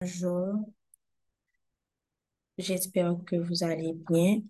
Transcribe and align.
Bonjour, 0.00 0.72
j'espère 2.58 3.16
que 3.26 3.36
vous 3.36 3.64
allez 3.64 3.94
bien. 3.94 4.42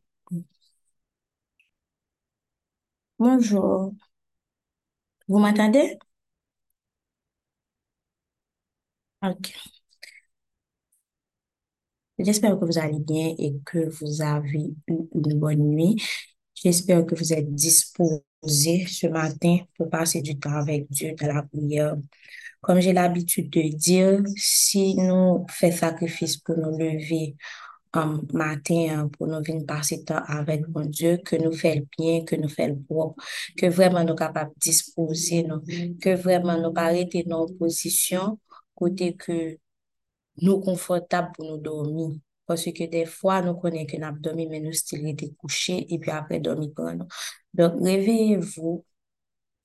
Bonjour, 3.18 3.92
vous 5.28 5.38
m'entendez? 5.38 5.98
Ok. 9.22 9.50
J'espère 12.18 12.58
que 12.58 12.64
vous 12.66 12.78
allez 12.78 12.98
bien 12.98 13.34
et 13.38 13.54
que 13.64 13.88
vous 13.88 14.20
avez 14.22 14.74
une 14.88 15.38
bonne 15.38 15.60
nuit. 15.70 15.96
J'espère 16.56 17.04
que 17.06 17.14
vous 17.14 17.32
êtes 17.32 17.54
disposés 17.54 18.86
ce 18.88 19.06
matin 19.06 19.58
pour 19.76 19.90
passer 19.90 20.22
du 20.22 20.38
temps 20.38 20.54
avec 20.54 20.90
Dieu 20.90 21.14
dans 21.14 21.26
la 21.28 21.42
prière. 21.42 21.96
Comme 22.62 22.80
j'ai 22.80 22.92
l'habitude 22.92 23.50
de 23.50 23.62
dire, 23.76 24.22
si 24.36 24.96
nous 24.96 25.46
faisons 25.50 25.76
sacrifice 25.76 26.38
pour 26.38 26.56
nous 26.56 26.76
lever 26.78 27.36
un 27.92 28.20
matin 28.32 29.08
pour 29.08 29.26
nous 29.26 29.42
venir 29.42 29.64
passer 29.66 30.04
temps 30.04 30.22
avec 30.26 30.66
mon 30.68 30.84
Dieu, 30.84 31.18
que 31.18 31.36
nous 31.36 31.50
le 31.50 31.86
bien, 31.98 32.24
que 32.24 32.36
nous 32.36 32.48
le 32.58 32.74
bon, 32.74 33.14
que 33.56 33.66
vraiment 33.66 34.04
nous 34.04 34.14
capables 34.14 34.52
de 34.54 34.60
disposer, 34.60 35.46
que 36.00 36.14
vraiment 36.14 36.58
nous 36.58 36.72
arrêter 36.76 37.24
nos 37.26 37.46
positions, 37.46 38.38
côté 38.74 39.14
que 39.14 39.58
nous 40.42 40.60
confortables 40.60 41.32
pour 41.36 41.46
nous 41.46 41.58
dormir. 41.58 42.18
Parce 42.46 42.64
que 42.64 42.84
des 42.88 43.06
fois, 43.06 43.42
nous 43.42 43.54
connaissons 43.54 43.86
que 43.86 43.96
nous 43.96 44.18
dormi, 44.20 44.46
mais 44.46 44.60
nous 44.60 44.72
still 44.72 45.06
été 45.08 45.32
couchés 45.36 45.92
et 45.92 45.98
puis 45.98 46.10
après 46.10 46.40
dormir 46.40 46.70
pour 46.74 46.90
nous. 46.92 47.06
Donc, 47.52 47.74
réveillez-vous, 47.80 48.84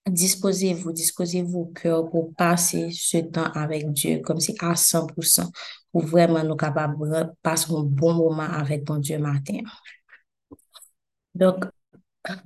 disposez-vous, 0.08 0.92
disposez-vous 0.92 1.60
au 1.60 1.66
cœur 1.68 2.10
pour 2.10 2.34
passer 2.34 2.90
ce 2.92 3.18
temps 3.18 3.52
avec 3.54 3.92
Dieu, 3.92 4.20
comme 4.20 4.40
si 4.40 4.56
à 4.60 4.74
100%, 4.74 5.52
pour 5.92 6.06
vraiment 6.06 6.44
nous 6.44 6.56
capables 6.56 7.34
passer 7.42 7.72
un 7.72 7.84
bon 7.84 8.14
moment 8.14 8.44
avec 8.44 8.90
mon 8.90 8.98
Dieu 8.98 9.20
matin. 9.20 9.60
Donc, 11.36 11.66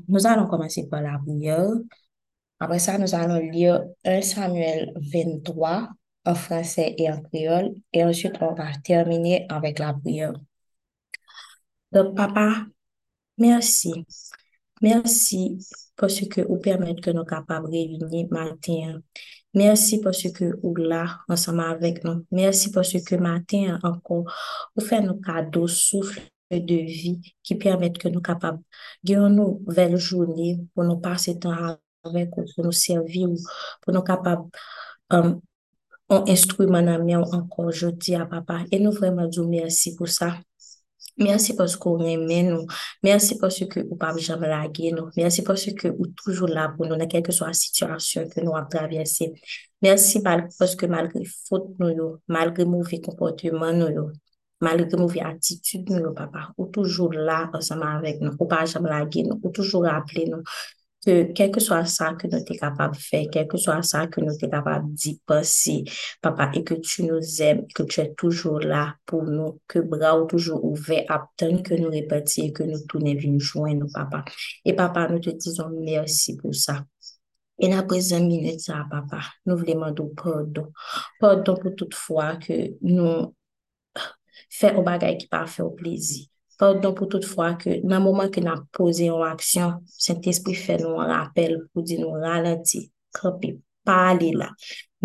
nous 0.07 0.25
allons 0.27 0.47
commencer 0.47 0.87
par 0.87 1.01
la 1.01 1.17
prière. 1.19 1.69
Après 2.59 2.79
ça, 2.79 2.97
nous 2.97 3.13
allons 3.13 3.39
lire 3.39 3.83
1 4.03 4.21
Samuel 4.21 4.93
23 4.95 5.89
en 6.25 6.35
français 6.35 6.95
et 6.97 7.09
en 7.11 7.21
créole. 7.21 7.73
Et 7.93 8.03
ensuite, 8.03 8.35
on 8.41 8.53
va 8.53 8.71
terminer 8.83 9.45
avec 9.49 9.79
la 9.79 9.93
prière. 9.93 10.33
Donc, 11.91 12.15
papa, 12.15 12.65
merci. 13.37 14.05
Merci 14.81 15.57
parce 15.95 16.19
que 16.27 16.41
vous 16.41 16.57
permettez 16.57 17.01
que 17.01 17.11
nous 17.11 17.23
capables 17.23 17.67
de 17.71 17.77
réunir 17.77 18.27
matin. 18.29 18.99
Merci 19.53 20.01
parce 20.01 20.29
que 20.31 20.59
vous 20.61 20.75
là 20.75 21.19
ensemble 21.29 21.61
avec 21.61 22.03
nous. 22.03 22.25
Merci 22.31 22.71
parce 22.71 23.01
que 23.01 23.15
matin 23.15 23.79
encore, 23.83 24.25
vous 24.75 24.85
faites 24.85 25.03
nos 25.03 25.15
cadeaux, 25.15 25.67
souffle 25.67 26.21
de 26.51 26.75
vie 26.75 27.21
qui 27.41 27.55
permettent 27.55 27.97
que 27.97 28.09
nous 28.09 28.21
capables 28.21 28.61
de 29.03 29.15
une 29.15 29.35
nouvelle 29.35 29.97
journée 29.97 30.59
pour 30.73 30.83
nous 30.83 30.97
passer 30.97 31.39
temps 31.39 31.77
avec 32.03 32.29
vous, 32.35 32.45
pour 32.55 32.65
nous 32.65 32.71
servir, 32.71 33.29
pour 33.81 33.93
nous 33.93 34.01
capables 34.01 34.49
um, 35.09 35.41
un 36.09 36.23
instrument 36.27 36.79
encore 37.33 37.65
aujourd'hui 37.65 38.15
à 38.15 38.25
papa. 38.25 38.59
Et 38.71 38.79
nous 38.79 38.91
vraiment 38.91 39.27
disons 39.27 39.47
merci 39.47 39.95
pour 39.95 40.07
ça. 40.07 40.37
Merci 41.17 41.55
parce 41.55 41.77
qu'on 41.77 42.03
aime 42.05 42.27
nous. 42.49 42.67
Merci 43.01 43.37
parce 43.37 43.63
que 43.65 43.79
vous 43.87 43.95
pas 43.95 44.15
jamais 44.17 44.49
laguer 44.49 44.91
nous. 44.91 45.09
Merci 45.15 45.43
parce 45.43 45.65
que 45.71 45.87
vous 45.87 46.07
toujours 46.07 46.49
là 46.49 46.73
pour 46.75 46.85
nous, 46.85 46.97
dans 46.97 47.07
quelle 47.07 47.23
que 47.23 47.31
soit 47.31 47.47
la 47.47 47.53
situation 47.53 48.27
que 48.27 48.41
nous 48.41 48.53
avons 48.53 48.67
traversée. 48.67 49.33
Merci 49.81 50.21
parce 50.21 50.75
que 50.75 50.85
malgré 50.85 51.23
faute 51.47 51.69
nous, 51.79 52.17
malgré 52.27 52.65
mauvais 52.65 52.99
comportement 52.99 53.71
nous, 53.71 54.11
malgré 54.59 54.97
mauvais 54.97 55.21
attitude 55.21 55.89
nous, 55.89 56.13
papa, 56.13 56.51
vous 56.57 56.65
toujours 56.65 57.13
là 57.13 57.49
ensemble 57.53 57.83
avec 57.83 58.19
nous. 58.19 58.31
Vous 58.37 58.45
pas 58.45 58.65
jamais 58.65 58.89
laguer 58.89 59.23
nous. 59.23 59.39
Vous 59.41 59.51
toujours 59.51 59.85
rappeler 59.85 60.25
nous 60.27 60.43
que 61.05 61.31
quel 61.33 61.51
que 61.51 61.59
soit 61.59 61.85
ça 61.85 62.13
que 62.13 62.27
nous 62.27 62.39
sommes 62.39 62.57
capables 62.57 62.95
de 62.95 63.01
faire, 63.01 63.25
quel 63.31 63.47
que 63.47 63.57
soit 63.57 63.81
ça 63.83 64.07
que 64.07 64.21
nous 64.21 64.31
sommes 64.31 64.49
capables 64.49 64.93
d'y 64.93 65.21
penser, 65.25 65.83
papa, 66.21 66.51
et 66.53 66.63
que 66.63 66.73
tu 66.73 67.03
nous 67.03 67.41
aimes, 67.41 67.67
que 67.73 67.83
tu 67.83 68.01
es 68.01 68.13
toujours 68.13 68.59
là 68.59 68.95
pour 69.05 69.23
nous, 69.23 69.59
que 69.67 69.79
bras 69.79 70.13
sont 70.13 70.25
toujours 70.25 70.75
attendre 71.09 71.61
que 71.63 71.75
nous 71.75 71.89
répétions 71.89 72.45
et 72.45 72.51
que 72.51 72.63
nous 72.63 72.79
tournions 72.87 73.13
venir 73.13 73.39
joindre, 73.39 73.85
papa. 73.93 74.25
Et 74.63 74.73
papa, 74.73 75.07
nous 75.09 75.19
te 75.19 75.29
disons 75.29 75.69
merci 75.69 76.37
pour 76.37 76.55
ça. 76.55 76.83
Et 77.59 77.73
après 77.73 78.13
un 78.13 78.19
minute, 78.19 78.59
ça, 78.59 78.85
papa, 78.89 79.19
nous 79.45 79.57
voulons 79.57 79.91
demander 79.91 80.03
pardon. 80.15 80.71
Pardon 81.19 81.55
pour 81.55 81.75
toute 81.75 81.93
fois 81.93 82.35
que 82.37 82.73
nous 82.81 83.33
faisons 84.49 84.79
un 84.79 84.83
bagage 84.83 85.17
qui 85.19 85.27
pas 85.27 85.45
fait 85.45 85.63
au 85.63 85.71
plaisir. 85.71 86.25
Pardon 86.57 86.93
pour 86.93 87.09
toute 87.09 87.25
fois 87.25 87.55
que 87.55 87.85
dans 87.85 87.97
le 87.97 88.03
moment 88.03 88.29
que 88.29 88.39
nous 88.39 88.47
avons 88.47 88.65
posé 88.71 89.07
une 89.07 89.21
action, 89.21 89.81
Saint-Esprit 89.85 90.55
fait 90.55 90.77
nous 90.77 90.99
un 90.99 91.07
rappel 91.07 91.67
pour 91.73 91.83
nous 91.83 92.11
ralentir, 92.11 92.83
camper, 93.11 93.59
pas 93.83 94.09
aller 94.09 94.31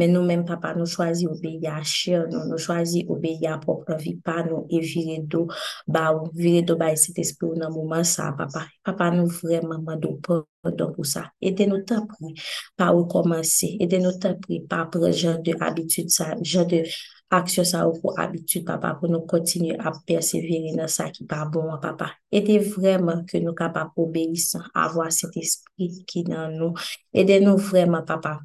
men 0.01 0.15
nou 0.15 0.25
men 0.25 0.47
papa 0.49 0.73
nou 0.77 0.89
chwazi 0.89 1.29
obeye 1.29 1.69
a 1.69 1.83
chèr 1.85 2.25
nou, 2.31 2.47
nou 2.49 2.61
chwazi 2.65 3.05
obeye 3.13 3.51
a 3.53 3.59
popran 3.61 4.01
vi 4.01 4.15
pa 4.25 4.41
nou, 4.47 4.65
e 4.73 4.81
vire 4.81 5.21
do 5.29 5.47
ba 5.87 6.09
ou, 6.15 6.31
vire 6.37 6.65
do 6.67 6.79
ba 6.81 6.91
e 6.95 6.99
set 7.01 7.21
espè 7.21 7.47
ou 7.49 7.59
nan 7.61 7.73
mouman 7.75 8.07
sa 8.09 8.31
papa, 8.39 8.67
papa 8.87 9.11
nou 9.15 9.29
vreman 9.41 9.85
mando 9.85 10.17
pardon 10.25 10.93
pou 10.97 11.05
sa, 11.09 11.29
ete 11.41 11.69
nou 11.69 11.85
ta 11.89 12.01
pri 12.09 12.35
pa 12.79 12.91
ou 12.97 13.07
komanse, 13.11 13.75
ete 13.81 14.01
nou 14.03 14.17
ta 14.21 14.35
pri 14.41 14.63
pa 14.71 14.85
pre 14.93 15.13
jan 15.13 15.41
de 15.45 15.57
abitud 15.61 16.09
sa, 16.13 16.33
jan 16.41 16.69
de 16.71 16.85
aksyon 17.31 17.67
sa 17.69 17.85
ou 17.87 17.95
pou 18.01 18.17
abitud 18.19 18.65
papa 18.67 18.97
pou 18.99 19.11
nou 19.11 19.29
kontinu 19.31 19.77
ap 19.79 20.01
persevere 20.09 20.75
nan 20.77 20.91
sa 20.91 21.09
ki 21.15 21.29
pa 21.31 21.45
bon 21.53 21.77
papa, 21.83 22.11
ete 22.33 22.59
vreman 22.73 23.25
ke 23.29 23.41
nou 23.45 23.57
kapap 23.59 23.97
obeysan, 24.01 24.67
avwa 24.75 25.09
set 25.15 25.37
espri 25.41 25.93
ki 26.09 26.27
nan 26.29 26.57
nou, 26.59 26.75
ete 27.13 27.41
nou 27.45 27.61
vreman 27.71 28.07
papa. 28.09 28.41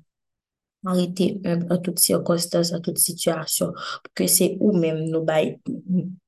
Arrêter 0.85 1.41
en 1.69 1.77
toutes 1.77 1.99
circonstances, 1.99 2.73
en 2.73 2.79
toute 2.79 2.97
situation, 2.97 3.71
pour 3.71 4.13
que 4.13 4.27
c'est 4.27 4.57
ou-même 4.59 5.05
nous 5.09 5.23
bail 5.23 5.59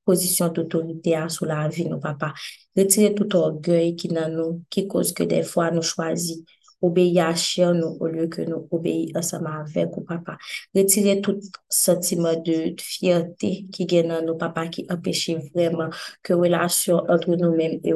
position 0.04 0.48
d'autorité 0.48 1.16
sur 1.28 1.46
la 1.46 1.68
vie, 1.68 1.88
nos 1.88 1.98
papa. 1.98 2.32
Retirez 2.76 3.14
tout 3.14 3.34
orgueil 3.36 3.94
qui 3.96 4.08
dans 4.08 4.30
nous, 4.30 4.62
qui 4.70 4.86
cause 4.86 5.12
que 5.12 5.22
des 5.22 5.42
fois 5.42 5.70
nous 5.70 5.82
choisissons 5.82 6.42
obéir 6.80 7.26
à 7.26 7.34
chien 7.34 7.74
nous 7.74 7.96
au 8.00 8.06
lieu 8.06 8.28
que 8.28 8.42
nous 8.42 8.68
obéir 8.70 9.10
ensemble 9.16 9.48
avec 9.48 9.96
ou 9.96 10.02
papa. 10.02 10.38
Retirez 10.74 11.20
tout 11.20 11.40
sentiment 11.68 12.34
de, 12.34 12.74
fierté 12.80 13.66
qui 13.72 13.86
est 13.90 14.02
dans 14.02 14.24
nos 14.24 14.36
papa 14.36 14.68
qui 14.68 14.86
empêche 14.88 15.30
vraiment 15.54 15.90
que 16.22 16.34
relation 16.34 16.98
entre 17.08 17.30
nous-mêmes 17.30 17.80
et 17.84 17.94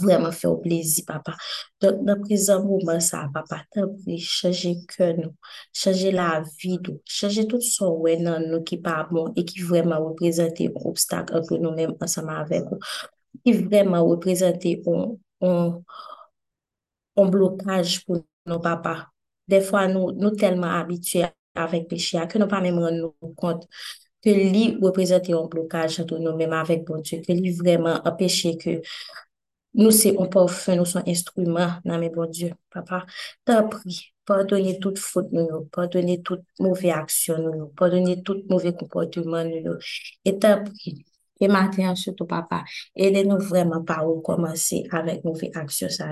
vreman 0.00 0.32
fè 0.34 0.48
ou 0.48 0.60
plezi, 0.62 1.04
papa. 1.06 1.34
Don, 1.82 2.00
nan 2.06 2.22
prezant 2.24 2.64
mouman 2.66 3.00
sa, 3.04 3.24
papa, 3.34 3.60
tan 3.74 3.90
pri, 4.00 4.18
chaje 4.18 4.74
ke 4.90 5.12
nou, 5.18 5.32
chaje 5.76 6.12
la 6.14 6.28
vi 6.44 6.78
nou, 6.80 7.00
chaje 7.18 7.46
tout 7.50 7.64
son 7.64 7.98
wè 8.04 8.16
nan 8.22 8.48
nou 8.50 8.64
ki 8.66 8.80
pa 8.84 9.00
bon, 9.10 9.32
e 9.38 9.44
ki 9.46 9.64
vreman 9.68 10.02
wè 10.04 10.12
prezante 10.20 10.66
yon 10.66 10.78
obstak 10.90 11.32
anpè 11.36 11.60
nou 11.62 11.72
mèm 11.76 11.96
ansama 12.04 12.40
avèk 12.42 12.70
ou, 12.74 12.78
ki 13.44 13.56
vreman 13.64 14.04
wè 14.08 14.18
prezante 14.24 14.76
yon 15.44 17.34
blokaj 17.34 17.98
pou 18.06 18.22
nou, 18.48 18.60
papa. 18.62 18.94
De 19.50 19.60
fwa 19.64 19.84
nou, 19.90 20.12
nou 20.16 20.32
telman 20.40 20.78
abitue 20.80 21.28
avèk 21.60 21.90
pechia, 21.90 22.24
ke 22.30 22.40
nou 22.40 22.50
pa 22.50 22.62
mèm 22.64 22.80
ren 22.82 22.96
nou 23.02 23.34
kont, 23.38 23.66
ke 24.24 24.32
li 24.32 24.70
wè 24.80 24.90
prezante 24.96 25.30
yon 25.34 25.50
blokaj 25.52 26.00
anpè 26.02 26.18
nou 26.22 26.34
mèm 26.38 26.54
avèk 26.56 26.86
bon 26.88 27.04
Diyo, 27.04 27.20
ke 27.26 27.36
li 27.36 27.52
vreman 27.58 28.00
apèche 28.08 28.54
ke 28.60 28.78
nous, 29.74 29.90
un 30.06 30.26
parfum, 30.26 30.76
nous 30.76 30.84
sommes 30.84 31.02
instruments 31.06 31.74
dans 31.84 31.98
mes 31.98 32.10
bon 32.10 32.26
Dieu, 32.26 32.52
papa. 32.70 33.06
T'as 33.44 33.62
pris, 33.64 34.14
pardonnez 34.24 34.78
toute 34.78 34.98
faute, 34.98 35.28
nous, 35.32 35.68
pardonnez 35.72 36.22
toute 36.22 36.42
mauvaise 36.60 36.92
action, 36.92 37.38
nous, 37.38 37.66
pardonnez 37.68 38.22
tout 38.22 38.42
mauvais 38.48 38.72
comportement, 38.72 39.44
nous, 39.44 39.78
et 40.24 40.38
t'as 40.38 40.58
pris. 40.58 41.04
Et 41.40 41.48
maintenant, 41.48 41.96
surtout, 41.96 42.26
papa, 42.26 42.64
aidez-nous 42.94 43.38
vraiment 43.38 43.82
par 43.82 44.08
où 44.08 44.20
commencer 44.20 44.84
avec 44.92 45.24
nos 45.24 45.34
actions, 45.54 45.88
ça. 45.88 46.06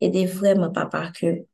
Aidez 0.00 0.24
vraiment, 0.26 0.72
papa, 0.72 1.12
que 1.12 1.44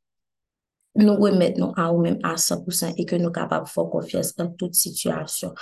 nous 0.95 1.15
remettons 1.15 1.73
à 1.73 1.93
nous-mêmes 1.93 2.19
à 2.23 2.37
100% 2.37 2.95
et 2.97 3.05
que 3.05 3.17
nous 3.17 3.25
sommes 3.25 3.33
capables 3.33 3.67
de 3.67 3.71
faire 3.71 3.89
confiance 3.89 4.35
dans 4.37 4.51
toute 4.51 4.75
situation. 4.75 5.55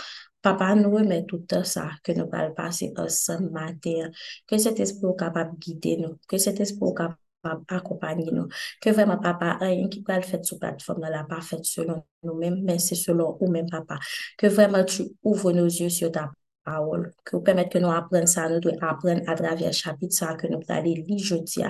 Papa, 0.46 0.76
nous 0.76 0.92
remettons 0.94 1.38
tout 1.38 1.64
ça 1.64 1.90
que 2.04 2.12
nous 2.12 2.28
allons 2.30 2.54
passer 2.54 2.94
ensemble 2.96 3.50
matin. 3.50 4.12
Que 4.46 4.56
cet 4.58 4.78
esprit 4.78 5.08
est 5.10 5.18
capable 5.18 5.54
de 5.54 5.58
guider 5.58 5.96
nous. 5.96 6.20
Que 6.28 6.38
cet 6.38 6.60
esprit 6.60 6.88
est 6.88 6.94
capable 6.94 7.64
d'accompagner 7.68 8.30
nous. 8.30 8.46
Que 8.80 8.90
vraiment, 8.90 9.18
papa, 9.18 9.58
rien 9.60 9.88
qui 9.88 10.04
peut 10.04 10.14
le 10.14 10.22
faire 10.22 10.44
sur 10.44 10.58
la 10.62 10.68
plateforme 10.68 11.00
n'est 11.00 11.24
pas 11.28 11.40
fait 11.40 11.64
selon 11.64 12.04
nous-mêmes, 12.22 12.62
mais 12.62 12.78
c'est 12.78 12.94
selon 12.94 13.36
nous-mêmes, 13.40 13.68
papa. 13.68 13.98
Que 14.38 14.46
vraiment 14.46 14.84
tu 14.84 15.02
ouvres 15.24 15.50
nos 15.50 15.64
yeux 15.64 15.88
sur 15.88 16.12
ta 16.12 16.30
parole. 16.62 17.10
Que 17.24 17.34
vous 17.34 17.42
permettez 17.42 17.70
que 17.70 17.78
nous 17.78 17.90
apprenions 17.90 18.26
ça, 18.26 18.48
nous 18.48 18.60
devons 18.60 18.78
apprendre 18.82 19.22
à 19.26 19.34
travers 19.34 19.72
chapitre 19.72 20.36
que 20.36 20.46
nous 20.46 20.60
allons 20.68 20.94
lire 20.94 21.18
jeudi. 21.18 21.64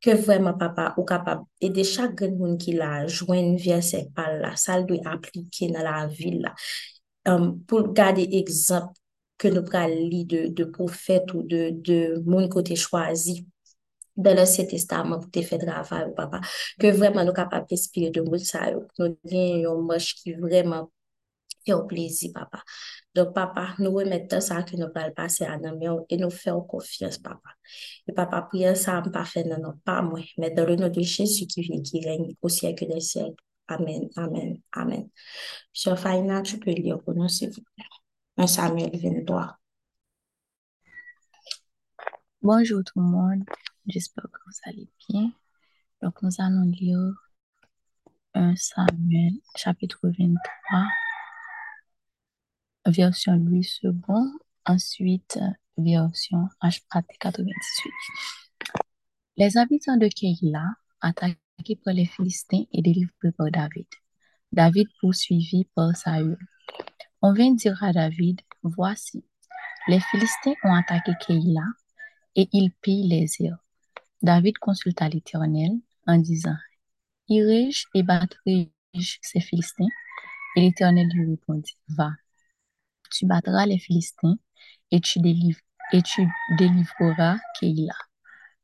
Que 0.00 0.10
vraiment, 0.10 0.54
papa, 0.54 0.94
ou 0.98 1.02
capable 1.02 1.42
d'aider 1.60 1.82
chaque 1.82 2.22
monde 2.22 2.58
qui 2.58 2.74
l'a 2.74 3.08
joint 3.08 3.40
une 3.40 3.56
verset 3.56 4.06
par 4.14 4.32
là, 4.34 4.54
ça 4.54 4.80
doit 4.82 4.98
appliquer 5.04 5.66
dans 5.66 5.82
la 5.82 6.06
vie 6.06 6.38
là 6.38 6.54
um, 7.30 7.46
pou 7.68 7.92
gade 7.96 8.24
ekzamp 8.40 8.92
ke 9.40 9.50
nou 9.50 9.66
pral 9.66 9.94
li 9.94 10.22
de, 10.28 10.46
de 10.54 10.66
profet 10.74 11.34
ou 11.34 11.42
de, 11.46 11.70
de 11.86 11.98
moun 12.26 12.48
kote 12.52 12.76
chwazi 12.78 13.40
dan 14.16 14.38
anse 14.42 14.64
testaman 14.68 15.20
pou 15.20 15.30
te 15.32 15.42
fe 15.46 15.58
dravay 15.60 16.06
ou 16.06 16.16
papa, 16.16 16.42
ke 16.80 16.92
vreman 16.94 17.26
nou 17.26 17.36
kapap 17.36 17.70
espire 17.74 18.12
de 18.12 18.22
moun 18.24 18.42
sa 18.44 18.68
yo, 18.70 18.84
nou 19.00 19.14
gen 19.28 19.62
yon 19.64 19.86
mosh 19.88 20.12
ki 20.20 20.36
vreman 20.40 20.88
yon 21.68 21.86
plezi 21.88 22.32
papa. 22.34 22.60
Don 23.14 23.32
papa, 23.34 23.72
nou 23.78 23.96
wè 23.98 24.04
metan 24.08 24.42
sa 24.44 24.60
ki 24.66 24.78
nou 24.80 24.92
pral 24.94 25.12
pase 25.16 25.46
anan 25.48 25.78
myon, 25.80 26.02
e 26.12 26.18
nou 26.20 26.32
fè 26.32 26.52
ou 26.52 26.66
konfians 26.68 27.18
papa. 27.22 27.54
E 28.08 28.14
papa 28.16 28.42
priyan 28.50 28.76
sa 28.78 28.98
an 29.00 29.12
pa 29.14 29.24
fè 29.28 29.44
nan 29.48 29.64
an 29.70 29.78
pa 29.86 30.00
mwen, 30.06 30.26
men 30.40 30.54
dan 30.56 30.68
le 30.70 30.78
nou 30.80 30.92
de 30.92 31.04
Jésus 31.06 31.46
ki 31.48 31.64
vini 31.68 31.82
ki 31.86 32.04
rengi 32.06 32.36
ou 32.40 32.52
siyèk 32.52 32.84
de 32.90 33.00
siyèk. 33.00 33.40
Amen, 33.72 34.10
amen, 34.16 34.60
amen. 34.72 35.08
Sur 35.72 35.98
Faina, 35.98 36.42
tu 36.42 36.58
peux 36.58 36.72
lire 36.72 37.00
pour 37.02 37.14
nous, 37.14 37.28
s'il 37.28 37.48
vous 37.48 37.62
plaît. 37.62 37.86
1 38.36 38.46
Samuel 38.46 38.90
23. 38.92 39.58
Bonjour 42.42 42.84
tout 42.84 43.00
le 43.00 43.06
monde, 43.06 43.44
j'espère 43.86 44.24
que 44.24 44.38
vous 44.44 44.58
allez 44.64 44.90
bien. 45.08 45.32
Donc, 46.02 46.20
nous 46.20 46.30
allons 46.38 46.64
lire 46.64 47.14
1 48.34 48.56
Samuel, 48.56 49.32
chapitre 49.56 50.00
23, 50.02 50.86
version 52.88 53.36
Louis 53.36 53.66
II, 53.82 53.92
ensuite 54.66 55.38
version 55.78 56.46
H. 56.62 56.82
98. 56.90 57.54
Les 59.38 59.56
habitants 59.56 59.96
de 59.96 60.08
Keïla 60.08 60.66
attaqués 61.62 61.76
par 61.76 61.94
les 61.94 62.06
Philistins 62.06 62.64
et 62.72 62.82
délivrés 62.82 63.32
par 63.36 63.50
David. 63.50 63.86
David 64.50 64.88
poursuivi 65.00 65.64
par 65.74 65.96
Saül. 65.96 66.36
On 67.22 67.32
vient 67.32 67.54
dire 67.54 67.82
à 67.82 67.92
David, 67.92 68.40
voici, 68.62 69.24
les 69.88 70.00
Philistins 70.00 70.54
ont 70.64 70.74
attaqué 70.74 71.12
Keïla 71.24 71.64
et 72.34 72.48
ils 72.52 72.72
pillent 72.82 73.08
les 73.08 73.26
îles. 73.40 73.56
David 74.22 74.58
consulta 74.58 75.08
l'Éternel 75.08 75.72
en 76.06 76.18
disant, 76.18 76.56
Irai-je 77.28 77.86
et 77.94 78.02
battrai-je 78.02 79.18
ces 79.22 79.40
Philistins? 79.40 79.88
Et 80.56 80.60
l'Éternel 80.60 81.08
lui 81.14 81.30
répondit, 81.30 81.76
va, 81.88 82.10
tu 83.10 83.26
battras 83.26 83.66
les 83.66 83.78
Philistins 83.78 84.36
et 84.90 85.00
tu, 85.00 85.18
et 85.92 86.02
tu 86.02 86.28
délivreras 86.58 87.38
Keïla. 87.58 87.94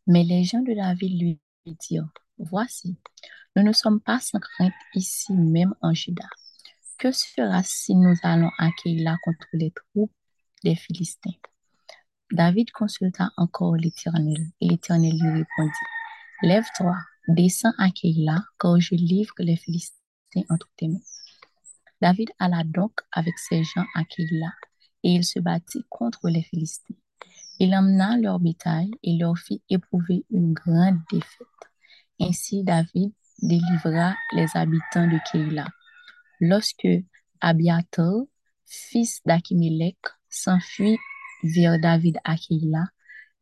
Mais 0.06 0.24
les 0.24 0.44
gens 0.44 0.62
de 0.62 0.74
David 0.74 1.20
lui 1.20 1.40
dirent, 1.66 2.10
voici, 2.38 2.96
nous 3.56 3.62
ne 3.62 3.72
sommes 3.72 4.00
pas 4.00 4.20
sans 4.20 4.38
crainte 4.38 4.72
ici 4.94 5.32
même 5.32 5.74
en 5.82 5.92
Juda. 5.94 6.28
Que 6.98 7.12
fera 7.12 7.62
si 7.62 7.94
nous 7.94 8.14
allons 8.22 8.50
à 8.58 8.70
Keïla 8.72 9.16
contre 9.22 9.46
les 9.52 9.70
troupes 9.70 10.12
des 10.64 10.74
Philistins? 10.74 11.38
David 12.30 12.70
consulta 12.72 13.30
encore 13.36 13.76
l'Éternel, 13.76 14.50
et 14.60 14.68
l'Éternel 14.68 15.12
lui 15.12 15.28
répondit, 15.28 15.86
Lève-toi, 16.42 16.96
descends 17.28 17.72
à 17.78 17.90
Keïla, 17.90 18.44
car 18.60 18.78
je 18.80 18.94
livre 18.94 19.34
les 19.38 19.56
Philistins 19.56 20.42
entre 20.50 20.68
tes 20.76 20.88
mains. 20.88 20.98
David 22.00 22.30
alla 22.38 22.64
donc 22.64 23.00
avec 23.12 23.38
ses 23.38 23.64
gens 23.64 23.86
à 23.94 24.04
Keïla, 24.04 24.52
et 25.04 25.12
il 25.12 25.24
se 25.24 25.40
battit 25.40 25.84
contre 25.88 26.28
les 26.28 26.42
Philistins. 26.42 26.94
Il 27.60 27.74
emmena 27.74 28.16
leur 28.18 28.38
bétail 28.38 28.90
et 29.02 29.16
leur 29.16 29.36
fit 29.36 29.62
éprouver 29.68 30.24
une 30.30 30.52
grande 30.52 30.98
défaite. 31.10 31.46
Ainsi 32.20 32.64
David 32.64 33.12
délivra 33.40 34.14
les 34.32 34.48
habitants 34.54 35.06
de 35.06 35.18
Keïla. 35.30 35.66
Lorsque 36.40 36.88
Abiatar, 37.40 38.24
fils 38.66 39.20
d'Achimelech, 39.24 39.98
s'enfuit 40.28 40.98
vers 41.42 41.80
David 41.80 42.18
à 42.24 42.36
Keïla, 42.36 42.86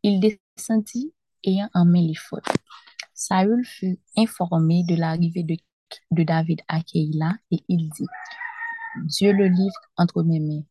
il 0.02 0.20
descendit 0.20 1.12
ayant 1.44 1.70
en 1.74 1.86
main 1.86 2.12
fautes. 2.16 2.44
Saül 3.14 3.64
fut 3.64 3.98
informé 4.16 4.84
de 4.84 4.94
l'arrivée 4.94 5.42
de, 5.42 5.56
de 6.10 6.22
David 6.22 6.60
à 6.68 6.82
Keïla 6.82 7.32
et 7.50 7.64
il 7.68 7.88
dit, 7.88 8.06
Dieu 9.04 9.32
le 9.32 9.46
livre 9.48 9.80
entre 9.96 10.22
mes 10.22 10.40
mains, 10.40 10.64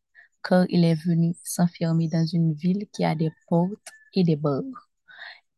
car 0.44 0.64
il 0.68 0.84
est 0.84 0.94
venu 0.94 1.34
s'enfermer 1.42 2.08
dans 2.08 2.24
une 2.24 2.54
ville 2.54 2.86
qui 2.92 3.04
a 3.04 3.16
des 3.16 3.30
portes 3.48 3.90
et 4.14 4.22
des 4.22 4.36
bords. 4.36 4.62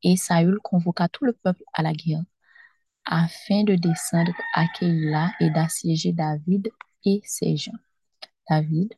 Et 0.03 0.17
Saül 0.17 0.59
convoqua 0.63 1.09
tout 1.09 1.25
le 1.25 1.35
peuple 1.35 1.63
à 1.75 1.83
la 1.83 1.93
guerre, 1.93 2.23
afin 3.09 3.65
de 3.65 3.75
descendre 3.75 4.35
à 4.55 4.67
Keïla 4.69 5.33
et 5.41 5.49
d'assiéger 5.51 6.13
David 6.13 6.69
et 7.07 7.23
ses 7.25 7.57
gens. 7.57 7.73
David, 8.49 8.93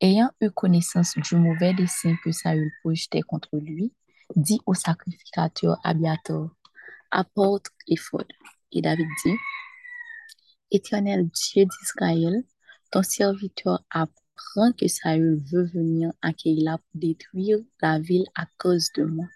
ayant 0.00 0.30
eu 0.40 0.50
connaissance 0.50 1.16
du 1.16 1.36
mauvais 1.36 1.72
dessein 1.72 2.16
que 2.24 2.32
Saül 2.32 2.70
projetait 2.82 3.22
contre 3.22 3.56
lui, 3.56 3.92
dit 4.34 4.60
au 4.66 4.74
sacrificateur 4.74 5.78
Abiator, 5.84 6.50
apporte 7.12 7.68
l'éphod. 7.86 8.26
Et 8.72 8.82
David 8.82 9.06
dit, 9.24 9.36
Éternel 10.72 11.28
Dieu 11.28 11.64
d'Israël, 11.64 12.42
ton 12.90 13.04
serviteur 13.04 13.84
apprend 13.88 14.72
que 14.76 14.88
Saül 14.88 15.40
veut 15.52 15.66
venir 15.66 16.12
à 16.22 16.32
Keïla 16.32 16.78
pour 16.78 17.00
détruire 17.00 17.58
la 17.80 18.00
ville 18.00 18.26
à 18.34 18.46
cause 18.58 18.90
de 18.96 19.04
moi. 19.04 19.26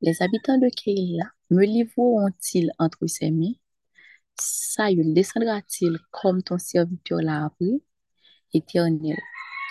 Les 0.00 0.22
habitants 0.22 0.58
de 0.58 0.68
Keïla 0.68 1.24
me 1.50 1.64
livreront-ils 1.64 2.72
entre 2.78 3.06
ses 3.06 3.30
mains? 3.30 3.54
Saül 4.36 5.12
descendra-t-il 5.12 5.98
comme 6.10 6.42
ton 6.42 6.58
serviteur 6.58 7.20
l'a 7.20 7.46
appris? 7.46 7.82
Éternel, 8.52 9.18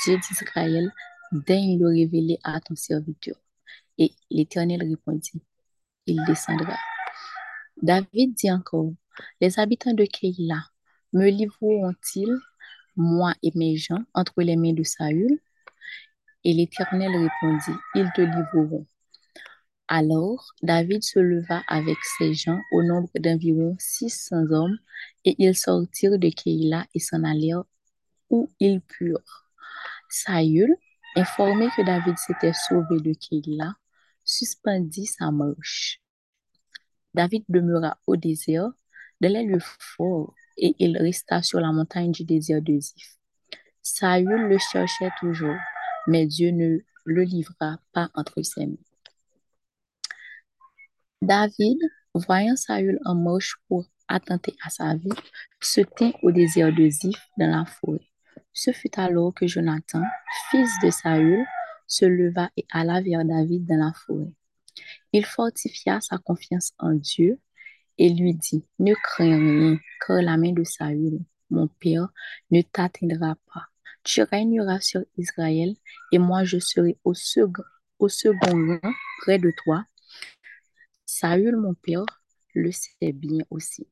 Dieu 0.04 0.18
d'Israël, 0.18 0.92
daigne 1.32 1.80
le 1.80 1.88
révéler 1.88 2.38
à 2.44 2.60
ton 2.60 2.76
serviteur. 2.76 3.36
Et 3.98 4.12
l'Éternel 4.30 4.82
répondit, 4.82 5.42
il 6.06 6.24
descendra. 6.26 6.78
David 7.82 8.34
dit 8.36 8.52
encore, 8.52 8.94
les 9.42 9.60
habitants 9.60 9.94
de 9.94 10.06
Keïla 10.06 10.64
me 11.14 11.30
livreront-ils, 11.30 12.38
moi 12.96 13.34
et 13.44 13.52
mes 13.56 13.76
gens, 13.78 14.04
entre 14.14 14.42
les 14.42 14.56
mains 14.56 14.74
de 14.74 14.84
Saül? 14.84 15.40
Et 16.44 16.54
l'Éternel 16.54 17.12
répondit, 17.12 17.80
ils 17.96 18.10
te 18.16 18.22
livreront. 18.22 18.86
Alors 19.92 20.54
David 20.62 21.02
se 21.02 21.18
leva 21.18 21.64
avec 21.68 21.98
ses 22.20 22.36
gens 22.36 22.60
au 22.72 22.84
nombre 22.84 23.10
d'environ 23.20 23.76
600 23.80 24.52
hommes, 24.52 24.78
et 25.26 25.36
ils 25.40 25.56
sortirent 25.56 26.20
de 26.20 26.30
Keïla 26.30 26.86
et 26.94 27.00
s'en 27.00 27.24
allèrent 27.24 27.64
où 28.30 28.52
ils 28.60 28.82
purent. 28.82 29.50
Saül, 30.08 30.76
informé 31.16 31.70
que 31.76 31.84
David 31.84 32.20
s'était 32.20 32.54
sauvé 32.54 33.00
de 33.00 33.14
Keïla, 33.14 33.74
suspendit 34.24 35.08
sa 35.08 35.32
marche. 35.32 36.00
David 37.16 37.46
demeura 37.50 37.98
au 38.06 38.16
désert, 38.16 38.70
dans 39.22 39.34
les 39.34 39.44
lieux 39.44 39.58
forts, 39.80 40.36
et 40.56 40.76
il 40.78 41.00
resta 41.00 41.42
sur 41.42 41.60
la 41.60 41.72
montagne 41.72 42.12
du 42.12 42.26
désert 42.26 42.62
de 42.62 42.80
Ziph. 42.80 43.18
Saül 43.82 44.50
le 44.50 44.60
cherchait 44.60 45.10
toujours, 45.20 45.58
mais 46.06 46.28
Dieu 46.28 46.52
ne 46.52 46.78
le 47.06 47.24
livra 47.24 47.80
pas 47.92 48.12
entre 48.14 48.44
ses 48.44 48.68
mains. 48.68 48.89
David, 51.22 51.78
voyant 52.14 52.56
Saül 52.56 52.98
en 53.04 53.14
marche 53.14 53.58
pour 53.68 53.86
attenter 54.08 54.56
à 54.66 54.70
sa 54.70 54.96
vie, 54.96 55.10
se 55.60 55.82
tint 55.82 56.14
au 56.24 56.32
désert 56.32 56.74
de 56.74 56.90
Ziph 56.90 57.22
dans 57.38 57.50
la 57.50 57.66
forêt. 57.66 58.08
Ce 58.54 58.72
fut 58.72 58.98
alors 58.98 59.34
que 59.34 59.46
Jonathan, 59.46 60.02
fils 60.50 60.72
de 60.82 60.90
Saül, 60.90 61.46
se 61.88 62.06
leva 62.06 62.50
et 62.56 62.66
alla 62.72 63.02
vers 63.02 63.26
David 63.26 63.66
dans 63.66 63.78
la 63.78 63.92
forêt. 63.94 64.32
Il 65.12 65.26
fortifia 65.26 66.00
sa 66.00 66.18
confiance 66.18 66.72
en 66.80 66.94
Dieu 66.94 67.40
et 67.98 68.10
lui 68.10 68.34
dit, 68.34 68.66
ne 68.80 68.94
crains 68.94 69.38
rien, 69.38 69.78
car 70.06 70.22
la 70.22 70.38
main 70.38 70.54
de 70.54 70.64
Saül, 70.64 71.20
mon 71.50 71.68
père, 71.68 72.08
ne 72.50 72.62
t'atteindra 72.62 73.36
pas. 73.54 73.66
Tu 74.04 74.22
régneras 74.24 74.80
sur 74.80 75.04
Israël 75.18 75.76
et 76.14 76.18
moi 76.18 76.46
je 76.46 76.60
serai 76.60 76.98
au 77.04 77.14
second, 77.14 77.64
au 78.00 78.08
second 78.08 78.80
rang 78.82 78.94
près 79.22 79.38
de 79.38 79.52
toi. 79.64 79.84
Saül, 81.12 81.56
mon 81.58 81.74
père, 81.74 82.06
le 82.54 82.72
sait 82.72 83.14
bien 83.14 83.44
aussi. 83.50 83.88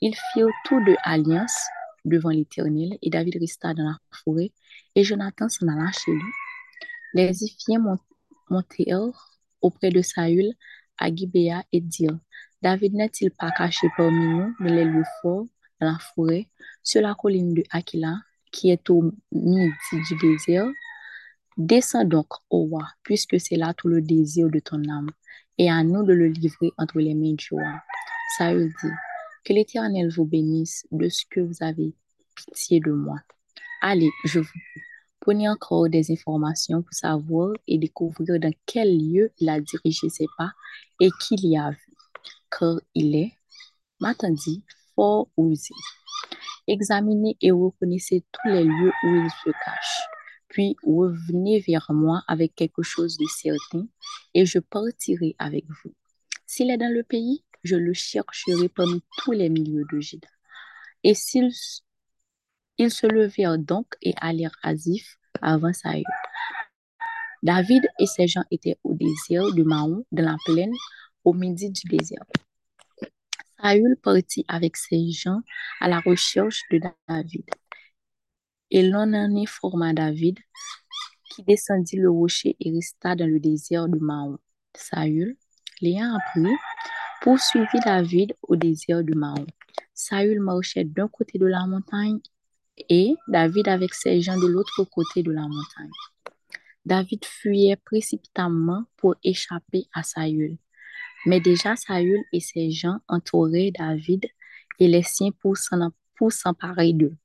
Ils 0.00 0.14
firent 0.32 0.46
tous 0.64 0.82
deux 0.84 0.94
alliance 1.02 1.58
devant 2.04 2.30
l'Éternel 2.30 2.96
et 3.02 3.10
David 3.10 3.38
resta 3.40 3.74
dans 3.74 3.82
la 3.82 3.98
forêt 4.12 4.52
et 4.94 5.02
Jonathan 5.02 5.48
s'en 5.48 5.66
alla 5.66 5.90
chez 5.90 6.12
lui. 6.12 6.32
Les 7.14 7.42
Iphiens 7.42 7.98
montèrent 8.48 9.40
auprès 9.60 9.90
de 9.90 10.00
Saül 10.02 10.52
à 10.98 11.12
Gibéa 11.12 11.64
et 11.72 11.80
dirent, 11.80 12.20
David 12.62 12.94
n'est-il 12.94 13.32
pas 13.32 13.50
caché 13.50 13.88
parmi 13.96 14.24
nous 14.24 14.54
dans 14.60 14.72
les 14.72 14.84
lieux 14.84 15.02
forts, 15.20 15.46
dans 15.80 15.90
la 15.90 15.98
forêt, 15.98 16.48
sur 16.84 17.02
la 17.02 17.16
colline 17.16 17.54
de 17.54 17.64
Aquila, 17.70 18.20
qui 18.52 18.70
est 18.70 18.88
au 18.88 19.12
midi 19.32 19.72
du 20.08 20.16
désert? 20.22 20.70
Descends 21.56 22.04
donc, 22.04 22.28
au 22.50 22.66
roi, 22.66 22.86
puisque 23.02 23.40
c'est 23.40 23.56
là 23.56 23.74
tout 23.74 23.88
le 23.88 24.00
désir 24.00 24.48
de 24.48 24.60
ton 24.60 24.88
âme, 24.88 25.10
et 25.58 25.70
à 25.70 25.82
nous 25.82 26.04
de 26.04 26.12
le 26.12 26.28
livrer 26.28 26.70
entre 26.78 26.98
les 26.98 27.14
mains 27.14 27.34
du 27.34 27.48
roi. 27.50 27.82
Saül 28.38 28.68
dit, 28.82 28.90
que 29.44 29.52
l'Éternel 29.52 30.10
vous 30.10 30.24
bénisse 30.24 30.86
de 30.90 31.08
ce 31.08 31.24
que 31.30 31.40
vous 31.40 31.56
avez 31.60 31.94
pitié 32.34 32.80
de 32.80 32.90
moi. 32.90 33.16
Allez, 33.80 34.10
je 34.24 34.40
vous 34.40 34.60
prenez 35.20 35.48
encore 35.48 35.88
des 35.88 36.10
informations 36.10 36.82
pour 36.82 36.92
savoir 36.92 37.52
et 37.66 37.78
découvrir 37.78 38.40
dans 38.40 38.52
quel 38.66 38.96
lieu 38.96 39.32
il 39.38 39.48
a 39.48 39.60
dirigé 39.60 40.08
ses 40.08 40.26
pas 40.36 40.52
et 41.00 41.10
qu'il 41.20 41.46
y 41.46 41.56
a 41.56 41.70
vu, 41.70 41.94
car 42.50 42.80
il 42.94 43.14
est, 43.14 43.32
m'attendit, 44.00 44.64
fort 44.94 45.28
osé. 45.36 45.74
Examinez 46.66 47.36
et 47.40 47.52
reconnaissez 47.52 48.24
tous 48.32 48.48
les 48.48 48.64
lieux 48.64 48.92
où 49.04 49.14
il 49.14 49.30
se 49.30 49.50
cache, 49.64 50.00
puis 50.56 50.74
revenez 50.86 51.60
vers 51.60 51.86
moi 51.90 52.22
avec 52.26 52.54
quelque 52.54 52.80
chose 52.80 53.18
de 53.18 53.26
certain 53.26 53.86
et 54.32 54.46
je 54.46 54.58
partirai 54.58 55.36
avec 55.38 55.66
vous. 55.66 55.92
S'il 56.46 56.70
est 56.70 56.78
dans 56.78 56.90
le 56.90 57.02
pays, 57.02 57.44
je 57.62 57.76
le 57.76 57.92
chercherai 57.92 58.70
parmi 58.70 59.02
tous 59.18 59.32
les 59.32 59.50
milieux 59.50 59.84
de 59.92 60.00
Juda. 60.00 60.28
Et 61.02 61.12
s'ils 61.12 61.52
ils 62.78 62.90
se 62.90 63.06
levèrent 63.06 63.58
donc 63.58 63.86
et 64.00 64.14
allèrent 64.16 64.56
à 64.62 64.74
Ziph 64.74 65.18
avant 65.42 65.74
Saül. 65.74 66.04
David 67.42 67.86
et 67.98 68.06
ses 68.06 68.26
gens 68.26 68.44
étaient 68.50 68.78
au 68.82 68.94
désert 68.94 69.52
de 69.52 69.62
Maon, 69.62 70.06
dans 70.10 70.24
la 70.24 70.36
plaine, 70.46 70.72
au 71.22 71.34
midi 71.34 71.68
du 71.68 71.82
désert. 71.86 72.24
Saül 73.60 73.98
partit 74.02 74.46
avec 74.48 74.78
ses 74.78 75.10
gens 75.10 75.42
à 75.82 75.88
la 75.88 76.00
recherche 76.00 76.62
de 76.70 76.80
David. 77.06 77.44
Et 78.70 78.82
l'on 78.88 79.12
en 79.14 79.36
informa 79.36 79.92
David, 79.92 80.38
qui 81.30 81.42
descendit 81.44 81.96
le 81.96 82.10
rocher 82.10 82.56
et 82.60 82.72
resta 82.72 83.14
dans 83.14 83.28
le 83.28 83.38
désert 83.38 83.88
de 83.88 83.98
Maon. 83.98 84.38
Saül, 84.74 85.36
l'ayant 85.80 86.16
appris, 86.16 86.52
poursuivit 87.20 87.80
David 87.84 88.34
au 88.42 88.56
désert 88.56 89.04
de 89.04 89.14
Maon. 89.14 89.46
Saül 89.94 90.40
marchait 90.40 90.84
d'un 90.84 91.08
côté 91.08 91.38
de 91.38 91.46
la 91.46 91.66
montagne 91.66 92.20
et 92.88 93.14
David 93.28 93.68
avec 93.68 93.94
ses 93.94 94.20
gens 94.20 94.38
de 94.38 94.46
l'autre 94.46 94.84
côté 94.84 95.22
de 95.22 95.30
la 95.30 95.42
montagne. 95.42 95.90
David 96.84 97.24
fuyait 97.24 97.76
précipitamment 97.76 98.84
pour 98.96 99.16
échapper 99.24 99.86
à 99.92 100.02
Saül. 100.02 100.56
Mais 101.26 101.40
déjà 101.40 101.74
Saül 101.74 102.22
et 102.32 102.40
ses 102.40 102.70
gens 102.70 102.98
entouraient 103.08 103.72
David 103.76 104.26
et 104.78 104.86
les 104.86 105.02
siens 105.02 105.30
pour 105.40 105.56
s'emparer 106.32 106.92
d'eux. 106.92 107.16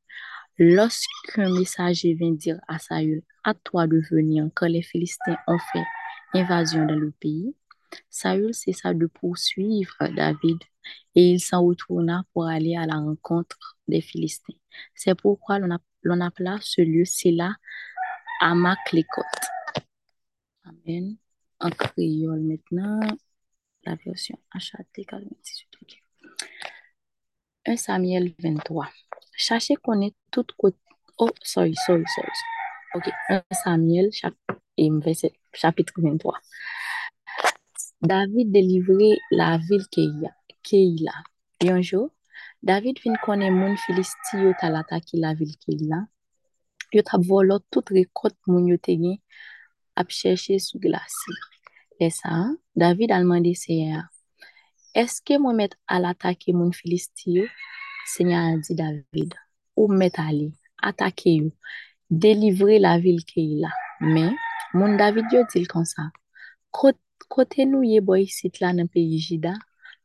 Lorsqu'un 0.63 1.49
messager 1.49 2.13
vint 2.13 2.33
dire 2.33 2.59
à 2.67 2.77
Saül, 2.77 3.23
à 3.43 3.55
toi 3.55 3.87
de 3.87 3.99
venir 4.11 4.47
quand 4.53 4.67
les 4.67 4.83
Philistins 4.83 5.35
ont 5.47 5.57
fait 5.57 5.83
invasion 6.35 6.85
dans 6.85 6.99
le 6.99 7.09
pays, 7.09 7.55
Saül 8.11 8.53
cessa 8.53 8.93
de 8.93 9.07
poursuivre 9.07 9.95
David 10.15 10.59
et 11.15 11.31
il 11.31 11.39
s'en 11.39 11.65
retourna 11.65 12.25
pour 12.31 12.45
aller 12.45 12.75
à 12.75 12.85
la 12.85 12.97
rencontre 12.97 13.75
des 13.87 14.01
Philistins. 14.01 14.53
C'est 14.93 15.15
pourquoi 15.15 15.57
l'on 15.57 16.21
appela 16.21 16.59
ce 16.61 16.81
lieu 16.81 17.05
Sela 17.05 17.55
Amaklékot. 18.39 19.23
Amen. 20.63 21.17
En 21.59 21.71
créole 21.71 22.41
maintenant, 22.41 22.99
la 23.83 23.95
version 23.95 24.37
HAT 24.53 25.05
98. 25.07 25.67
ok. 25.81 26.03
1 27.65 27.77
Samuel 27.77 28.35
23. 28.37 28.87
chache 29.41 29.75
konen 29.81 30.11
tout 30.31 30.49
kote, 30.57 30.77
oh, 31.17 31.33
sorry, 31.43 31.75
sorry, 31.85 32.05
sorry, 32.15 32.31
ok, 32.95 33.11
1 33.29 33.41
Samuel, 33.63 34.11
chap, 34.11 34.33
verset, 34.77 35.33
chapitre 35.53 35.93
23. 35.97 36.39
David 38.01 38.51
delivre 38.51 39.17
la 39.31 39.57
vil 39.57 39.85
Keila, 39.91 40.31
Keila. 40.63 41.13
Yonjou, 41.61 42.09
David 42.63 43.01
vin 43.03 43.17
konen 43.21 43.53
moun 43.53 43.75
filisti 43.77 44.41
yo 44.41 44.53
talata 44.61 44.97
ki 45.01 45.19
la 45.21 45.35
vil 45.37 45.53
Keila, 45.61 46.01
yo 46.93 47.03
tap 47.05 47.21
volo 47.25 47.59
tout 47.69 47.93
rekot 47.93 48.33
moun 48.47 48.67
yo 48.69 48.77
te 48.77 48.97
gen 48.97 49.19
ap 49.97 50.09
chèche 50.09 50.57
sou 50.61 50.81
glasi. 50.81 51.37
Lè 52.01 52.09
sa, 52.09 52.47
David 52.73 53.13
alman 53.13 53.45
de 53.45 53.53
seye 53.57 53.91
a, 53.99 54.07
eske 54.97 55.37
mwen 55.37 55.61
met 55.61 55.77
al 55.85 56.09
atake 56.09 56.53
moun 56.57 56.73
filisti 56.73 57.37
yo, 57.37 57.45
Seigneur 58.05 58.53
a 58.53 58.57
dit 58.57 58.75
David, 58.75 59.33
ou 59.75 59.87
mettre 59.87 60.21
aller, 60.21 60.51
attaquer 60.81 61.35
yo, 61.35 61.51
délivrer 62.09 62.79
la 62.79 62.97
ville 62.99 63.23
Keïla. 63.25 63.69
Mais, 63.99 64.31
moun 64.73 64.97
David 64.97 65.25
yo 65.31 65.43
dit 65.53 65.65
comme 65.65 65.85
ça, 65.85 66.09
Kote, 67.31 67.63
nou 67.63 67.85
ye 67.87 68.01
boy 68.03 68.25
sit 68.27 68.59
la 68.59 68.71
nan 68.75 68.89
peyi 68.91 69.19
Jida, 69.23 69.53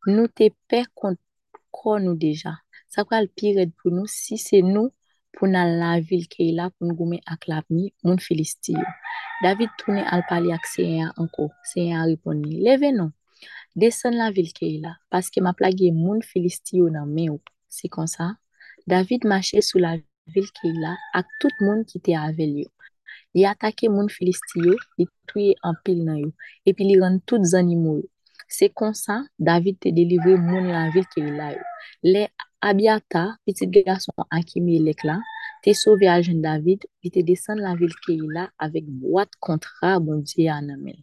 nou 0.06 0.28
te 0.28 0.50
kon, 0.94 1.16
kon 1.74 2.04
nou 2.06 2.18
deja. 2.18 2.52
Sa 2.92 3.02
kwa 3.06 3.18
l 3.24 3.28
pi 3.34 3.54
red 3.56 3.72
pou 3.80 3.90
nou 3.94 4.06
si 4.10 4.38
se 4.38 4.60
nou 4.62 4.92
pou 5.34 5.50
nan 5.50 5.74
la 5.80 5.96
vil 5.98 6.28
ke 6.30 6.46
la 6.54 6.68
pou 6.70 6.86
nou 6.86 7.18
la 7.50 7.62
moun 7.68 8.18
Filisti 8.18 8.72
yo. 8.78 8.86
David 9.42 9.70
tourne 9.78 10.04
al 10.06 10.22
pali 10.28 10.52
ak 10.52 10.66
Seigneur 10.66 11.12
anko. 11.16 11.50
Seigneur 11.64 12.06
ripon 12.06 12.40
ni, 12.42 12.60
leve 12.62 12.92
non, 12.92 13.10
desen 13.74 14.16
la 14.16 14.30
vil 14.30 14.52
ke 14.52 14.78
la, 14.80 14.96
paske 15.10 15.42
ma 15.42 15.52
plage 15.52 15.90
moun 15.92 16.22
Filisti 16.22 16.78
yo 16.78 16.88
nan 16.88 17.10
men 17.10 17.30
ou. 17.30 17.40
Se 17.68 17.88
kon 17.92 18.08
sa, 18.10 18.34
David 18.86 19.26
mache 19.26 19.62
sou 19.62 19.82
la 19.82 19.96
vil 20.34 20.48
ke 20.58 20.70
la 20.82 20.96
ak 21.18 21.30
tout 21.40 21.62
moun 21.64 21.84
ki 21.88 22.00
te 22.04 22.16
avel 22.18 22.62
yo. 22.64 22.68
Li 23.34 23.44
atake 23.44 23.90
moun 23.92 24.08
Filisti 24.12 24.62
yo, 24.64 24.74
li 24.98 25.06
touye 25.28 25.54
an 25.66 25.76
pil 25.84 26.04
nan 26.06 26.20
yo, 26.24 26.30
epi 26.68 26.86
li 26.88 26.98
ran 27.02 27.18
tout 27.28 27.42
zanimo 27.52 27.98
yo. 28.00 28.06
Se 28.48 28.68
kon 28.70 28.94
sa, 28.94 29.24
David 29.38 29.80
te 29.82 29.90
delivre 29.90 30.36
moun 30.38 30.70
la 30.70 30.86
vil 30.94 31.06
ke 31.12 31.24
la 31.24 31.50
yo. 31.52 31.64
Le 32.06 32.26
Abiata, 32.62 33.36
petit 33.44 33.66
garçon 33.66 34.12
Akimelek 34.30 35.02
la, 35.04 35.18
te 35.62 35.74
sauve 35.74 36.08
a 36.08 36.20
jen 36.22 36.40
David, 36.42 36.86
li 37.02 37.10
te 37.14 37.24
desen 37.26 37.60
la 37.62 37.74
vil 37.78 37.92
ke 38.06 38.16
la 38.36 38.46
avek 38.62 38.86
boat 39.02 39.34
kontra 39.42 39.96
bon 40.02 40.22
diye 40.22 40.48
anamel. 40.54 40.98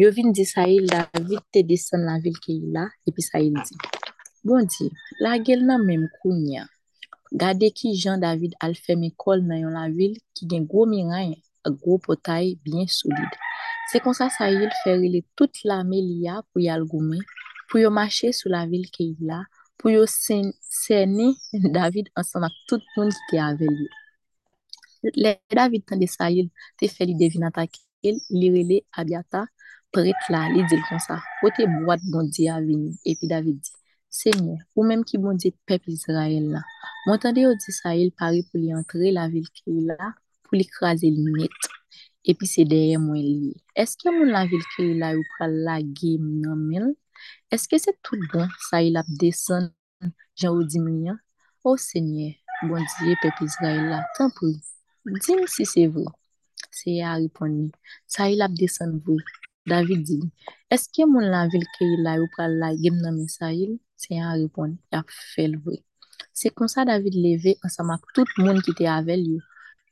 Yo 0.00 0.12
vin 0.16 0.32
di 0.36 0.46
Saïl, 0.48 0.86
David 0.88 1.42
te 1.52 1.64
desen 1.66 2.06
la 2.08 2.20
vil 2.20 2.36
ke 2.44 2.60
la, 2.76 2.86
epi 3.08 3.24
Saïl 3.24 3.56
di, 3.56 3.80
bon 4.44 4.66
diye, 4.72 4.90
la 5.24 5.38
gel 5.44 5.64
nan 5.68 5.84
menm 5.86 6.08
kounya. 6.20 6.66
Gade 7.32 7.68
ki 7.78 7.94
Jean 7.94 8.18
David 8.18 8.56
al 8.64 8.74
fèm 8.74 9.04
ekol 9.06 9.44
nan 9.46 9.60
yon 9.62 9.76
la 9.78 9.86
vil 9.92 10.16
ki 10.34 10.48
gen 10.50 10.64
gwo 10.70 10.86
miray 10.90 11.36
ak 11.66 11.76
gwo 11.82 11.98
potay 12.02 12.56
bien 12.64 12.88
solide. 12.90 13.36
Se 13.90 14.00
kon 14.02 14.16
sa 14.16 14.26
Saïl 14.34 14.70
fè 14.82 14.96
rile 14.98 15.20
tout 15.38 15.62
la 15.64 15.84
Melia 15.86 16.40
pou 16.50 16.62
yal 16.62 16.84
goume, 16.90 17.20
pou 17.68 17.78
yo 17.82 17.90
mache 17.94 18.32
sou 18.34 18.50
la 18.50 18.64
vil 18.70 18.88
ke 18.94 19.06
yi 19.06 19.16
la, 19.30 19.44
pou 19.78 19.94
yo 19.94 20.04
sen, 20.10 20.50
David 21.76 22.10
ansan 22.18 22.46
ak 22.48 22.56
tout 22.68 22.82
moun 22.96 23.10
ki 23.14 23.24
te 23.30 23.40
avel 23.42 23.74
yo. 23.84 23.90
Le 25.22 25.34
David 25.54 25.86
tan 25.88 25.98
de 26.02 26.06
Saïl 26.10 26.50
te 26.78 26.90
fè 26.90 27.06
li 27.06 27.14
devin 27.18 27.46
atake 27.48 27.78
el, 28.02 28.18
li 28.34 28.50
rele 28.54 28.82
Abiata 28.98 29.46
pret 29.94 30.30
la, 30.34 30.48
li 30.54 30.62
dil 30.70 30.82
kon 30.88 31.02
sa, 31.02 31.18
pote 31.40 31.66
boat 31.80 32.02
bon 32.12 32.30
di 32.30 32.48
avini, 32.50 32.94
epi 33.06 33.30
David 33.30 33.58
di, 33.62 33.79
Seigneur, 34.10 34.58
ou 34.74 34.82
même 34.82 35.04
qui 35.04 35.18
bon 35.18 35.34
là. 36.40 36.62
M'entendez 37.06 37.46
au 37.46 37.54
dit 37.54 37.72
ça, 37.72 37.94
il 37.94 38.10
parie 38.10 38.42
pour 38.42 38.60
lui 38.60 38.74
entrer 38.74 39.12
la 39.12 39.28
ville 39.28 39.48
qui 39.50 39.70
est 39.70 39.80
là, 39.82 40.14
pour 40.42 40.56
l'écraser 40.56 41.10
le 41.10 41.22
net. 41.38 41.50
Et 42.24 42.34
puis 42.34 42.46
c'est 42.46 42.64
derrière 42.64 43.00
moi 43.00 43.16
lié. 43.16 43.54
Est-ce 43.76 43.96
que 43.96 44.10
mon 44.10 44.24
la 44.30 44.46
ville 44.46 44.62
qui 44.74 44.82
est 44.82 44.94
là, 44.94 45.16
ou 45.16 45.22
pral 45.36 45.54
la 45.54 45.80
game 45.80 46.40
nan 46.40 46.56
men? 46.56 46.94
Est-ce 47.50 47.68
que 47.68 47.78
c'est 47.78 47.98
tout 48.02 48.18
bon, 48.32 48.48
ça 48.68 48.82
il 48.82 48.96
a 48.96 49.04
descend, 49.06 49.72
Jean 50.36 50.54
ou? 50.54 51.16
Oh 51.64 51.76
bon 52.64 52.84
Dieu, 53.00 53.14
peuple 53.22 53.44
Israël 53.44 53.88
là, 53.88 54.06
tant 54.18 54.30
pis. 54.30 54.60
Dis-moi 55.06 55.46
si 55.46 55.64
c'est 55.64 55.86
vrai. 55.86 56.04
C'est 56.70 57.00
à 57.02 57.14
répondre. 57.14 57.70
Ça 58.06 58.28
il. 59.04 59.16
David 59.66 60.02
dit, 60.02 60.20
est-ce 60.70 60.88
que 60.88 61.06
mon 61.06 61.20
la 61.20 61.48
ville 61.48 61.66
qui 61.76 61.84
est 61.84 61.96
là, 61.96 62.20
ou 62.20 62.28
pral 62.32 62.58
la 62.58 62.74
game 62.74 63.00
nan 63.00 63.16
men 63.16 63.28
ça 63.28 63.52
il? 63.52 63.78
C'est 63.96 64.20
à 64.20 64.32
répondre. 64.32 64.76
Il 64.92 64.96
a 64.98 65.04
fait 65.08 65.48
le 65.48 65.58
vrai. 65.58 65.82
C'est 66.32 66.50
comme 66.50 66.68
ça 66.68 66.84
David 66.84 67.14
ensemble 67.64 67.92
avec 67.92 68.04
tout 68.14 68.24
monde 68.38 68.62
qui 68.62 68.70
était 68.70 68.86
avec 68.86 69.18
lui. 69.18 69.40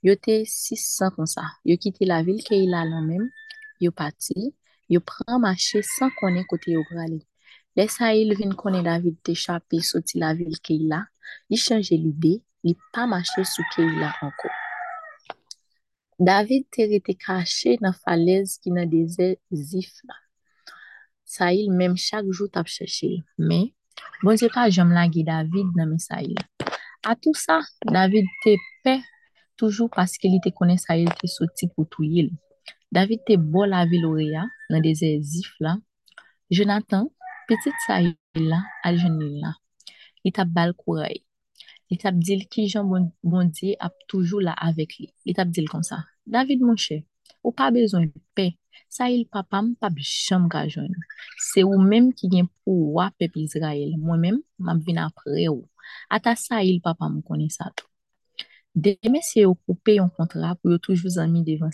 Yo 0.02 0.14
te 0.14 0.44
600 0.44 1.10
comme 1.10 1.26
ça. 1.26 1.42
Yo 1.64 1.76
quitté 1.76 2.04
la 2.06 2.22
ville 2.22 2.42
que 2.44 2.54
il 2.54 2.72
a 2.74 2.84
là 2.84 3.00
même. 3.00 3.28
Yo 3.80 3.90
parti. 3.90 4.54
Yo 4.88 5.00
prend 5.00 5.38
marché 5.40 5.82
sans 5.82 6.10
connaître 6.20 6.46
côté 6.48 6.72
yo 6.72 6.84
prale. 6.84 7.20
Les 7.76 7.88
Saïl 7.88 8.34
vin 8.34 8.50
connaître 8.50 8.84
David 8.84 9.16
t'échapper 9.22 9.80
sorti 9.80 10.18
la 10.18 10.34
ville 10.34 10.60
que 10.60 10.72
il 10.72 10.92
a. 10.92 11.04
Il 11.50 11.58
change 11.58 11.90
l'idée. 11.90 12.42
Il 12.62 12.76
pas 12.92 13.06
marché 13.06 13.44
sous 13.44 13.62
que 13.74 13.82
il 13.82 14.02
a 14.02 14.14
encore. 14.22 14.50
David 16.18 16.66
te 16.70 16.82
rete 16.82 17.16
caché 17.16 17.76
dans 17.80 17.92
falaise 17.92 18.58
qui 18.58 18.70
dans 18.70 18.88
désert 18.88 19.36
Zif 19.52 20.02
là. 21.28 21.46
Saïl 21.46 21.72
même 21.72 21.96
chaque 21.96 22.30
jour 22.30 22.48
t'a 22.50 22.64
cherché. 22.64 23.22
Mais 23.38 23.72
Bon 24.22 24.34
Dieu 24.34 24.48
pas 24.52 24.70
jam 24.70 24.92
lage 24.92 25.24
David 25.24 25.66
nan 25.76 25.90
men 25.90 25.98
Saïl. 25.98 26.34
A 27.04 27.14
tout 27.14 27.34
ça, 27.34 27.60
David 27.84 28.26
te 28.44 28.56
paix 28.82 29.00
toujours 29.56 29.90
parce 29.90 30.18
qu'il 30.18 30.40
te 30.40 30.48
connaît 30.48 30.76
Saïl 30.76 31.08
te 31.20 31.26
soti 31.26 31.68
pour 31.68 31.88
touye 31.88 32.22
li. 32.22 32.32
David 32.90 33.20
te 33.26 33.36
bo 33.36 33.64
la 33.64 33.86
vil 33.86 34.04
oreya 34.06 34.46
nan 34.70 34.82
désert 34.82 35.22
Zif 35.22 35.54
la. 35.60 35.78
Jonathan, 36.50 37.10
petit 37.46 37.70
Saïl 37.86 38.16
la, 38.34 38.62
al 38.82 38.98
jen 38.98 39.18
li 39.18 39.40
la. 39.40 39.54
Il 40.24 40.32
t'a 40.32 40.44
bal 40.44 40.74
kouray. 40.74 41.22
Li 41.90 41.96
tap 41.96 42.14
dil 42.14 42.48
ki 42.48 42.68
jan 42.68 42.84
bon, 42.84 43.12
bon 43.22 43.44
Dieu 43.44 43.74
ap 43.80 43.94
toujou 44.08 44.40
la 44.40 44.52
avek 44.52 44.98
li. 44.98 45.12
Li 45.24 45.34
tap 45.34 45.48
dil 45.48 45.68
kon 45.68 45.82
sa. 45.82 46.04
David 46.26 46.60
mon 46.60 46.76
chè, 46.76 47.04
ou 47.42 47.52
pa 47.52 47.70
bezon 47.70 48.10
pe, 48.36 48.58
sa 48.88 49.10
il 49.10 49.26
papam 49.26 49.74
pa 49.80 49.90
jam 49.98 50.48
ka 50.48 50.66
joun. 50.68 50.94
Se 51.50 51.64
ou 51.66 51.80
menm 51.82 52.12
ki 52.12 52.30
gen 52.32 52.48
pou 52.62 52.94
wap 52.96 53.14
pep 53.18 53.36
Israel. 53.36 53.96
Mwen 53.98 54.20
menm, 54.20 54.40
map 54.58 54.78
vin 54.86 55.02
apre 55.02 55.48
ou. 55.50 55.66
Ata 56.08 56.36
sa 56.36 56.62
il 56.62 56.80
papam 56.80 57.22
konen 57.22 57.50
sa 57.50 57.72
tou. 57.74 57.86
Deme 58.74 59.20
se 59.26 59.42
yo 59.42 59.56
koupe 59.66 59.96
yon 59.98 60.10
kontra 60.14 60.54
pou 60.54 60.70
yo 60.70 60.78
toujou 60.78 61.10
zami 61.10 61.42
devan. 61.42 61.72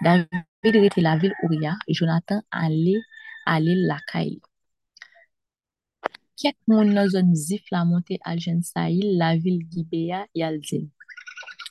David 0.00 0.44
rete 0.62 1.00
la 1.00 1.16
vil 1.16 1.32
Ouria, 1.42 1.76
Jonathan 1.88 2.42
ale, 2.50 3.00
ale 3.46 3.74
lakay. 3.88 4.36
Kek 6.38 6.54
moun 6.70 6.92
nan 6.94 7.08
zon 7.10 7.34
zif 7.34 7.66
la 7.74 7.82
monte 7.84 8.18
al 8.22 8.38
jen 8.38 8.62
sa 8.62 8.86
il, 8.90 9.16
la 9.18 9.34
vil 9.34 9.58
Gibeya 9.72 10.26
yal 10.38 10.60
zil. 10.62 10.86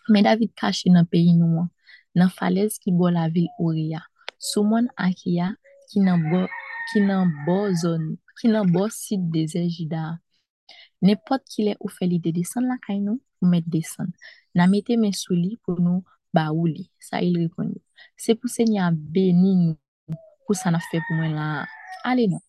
Men 0.09 0.27
David 0.27 0.51
kache 0.59 0.91
nan 0.91 1.07
peyi 1.07 1.37
nou 1.37 1.61
an, 1.63 1.69
nan 2.17 2.33
falez 2.33 2.81
ki 2.81 2.91
bo 2.97 3.13
la 3.13 3.29
vil 3.29 3.49
Ouria. 3.61 4.01
sou 4.39 4.63
moun 4.63 4.87
Akia 4.95 5.55
ki 5.89 6.01
nan 6.05 6.21
bo, 6.29 6.45
ki 6.91 7.01
nan 7.01 7.31
bo 7.45 7.67
zon, 7.73 8.15
ki 8.37 8.51
nan 8.53 8.69
bo 8.71 8.87
sit 8.93 9.21
de 9.33 9.45
Zejida. 9.49 10.17
Nepot 11.01 11.43
ki 11.49 11.67
le 11.67 11.73
ou 11.79 11.89
fe 11.93 12.07
li 12.09 12.19
de 12.21 12.33
desan 12.33 12.69
la 12.69 12.77
kay 12.81 12.99
nou, 13.01 13.21
ou 13.41 13.49
met 13.49 13.65
desan. 13.65 14.11
Na 14.53 14.67
mette 14.69 14.97
men 14.97 15.13
sou 15.13 15.37
li 15.37 15.57
pou 15.65 15.77
nou 15.81 16.03
ba 16.33 16.49
ou 16.53 16.69
li. 16.69 16.87
Sa 17.01 17.21
il 17.21 17.37
repon 17.41 17.69
yo. 17.73 17.81
Se 18.17 18.37
pou 18.37 18.49
se 18.51 18.65
nye 18.67 18.81
a 18.83 18.91
beni 18.91 19.55
nou, 19.55 20.17
pou 20.45 20.57
sa 20.57 20.73
na 20.73 20.81
fe 20.89 21.01
pou 21.01 21.17
mwen 21.17 21.37
la. 21.37 21.65
Ale 22.05 22.27
nou. 22.31 22.41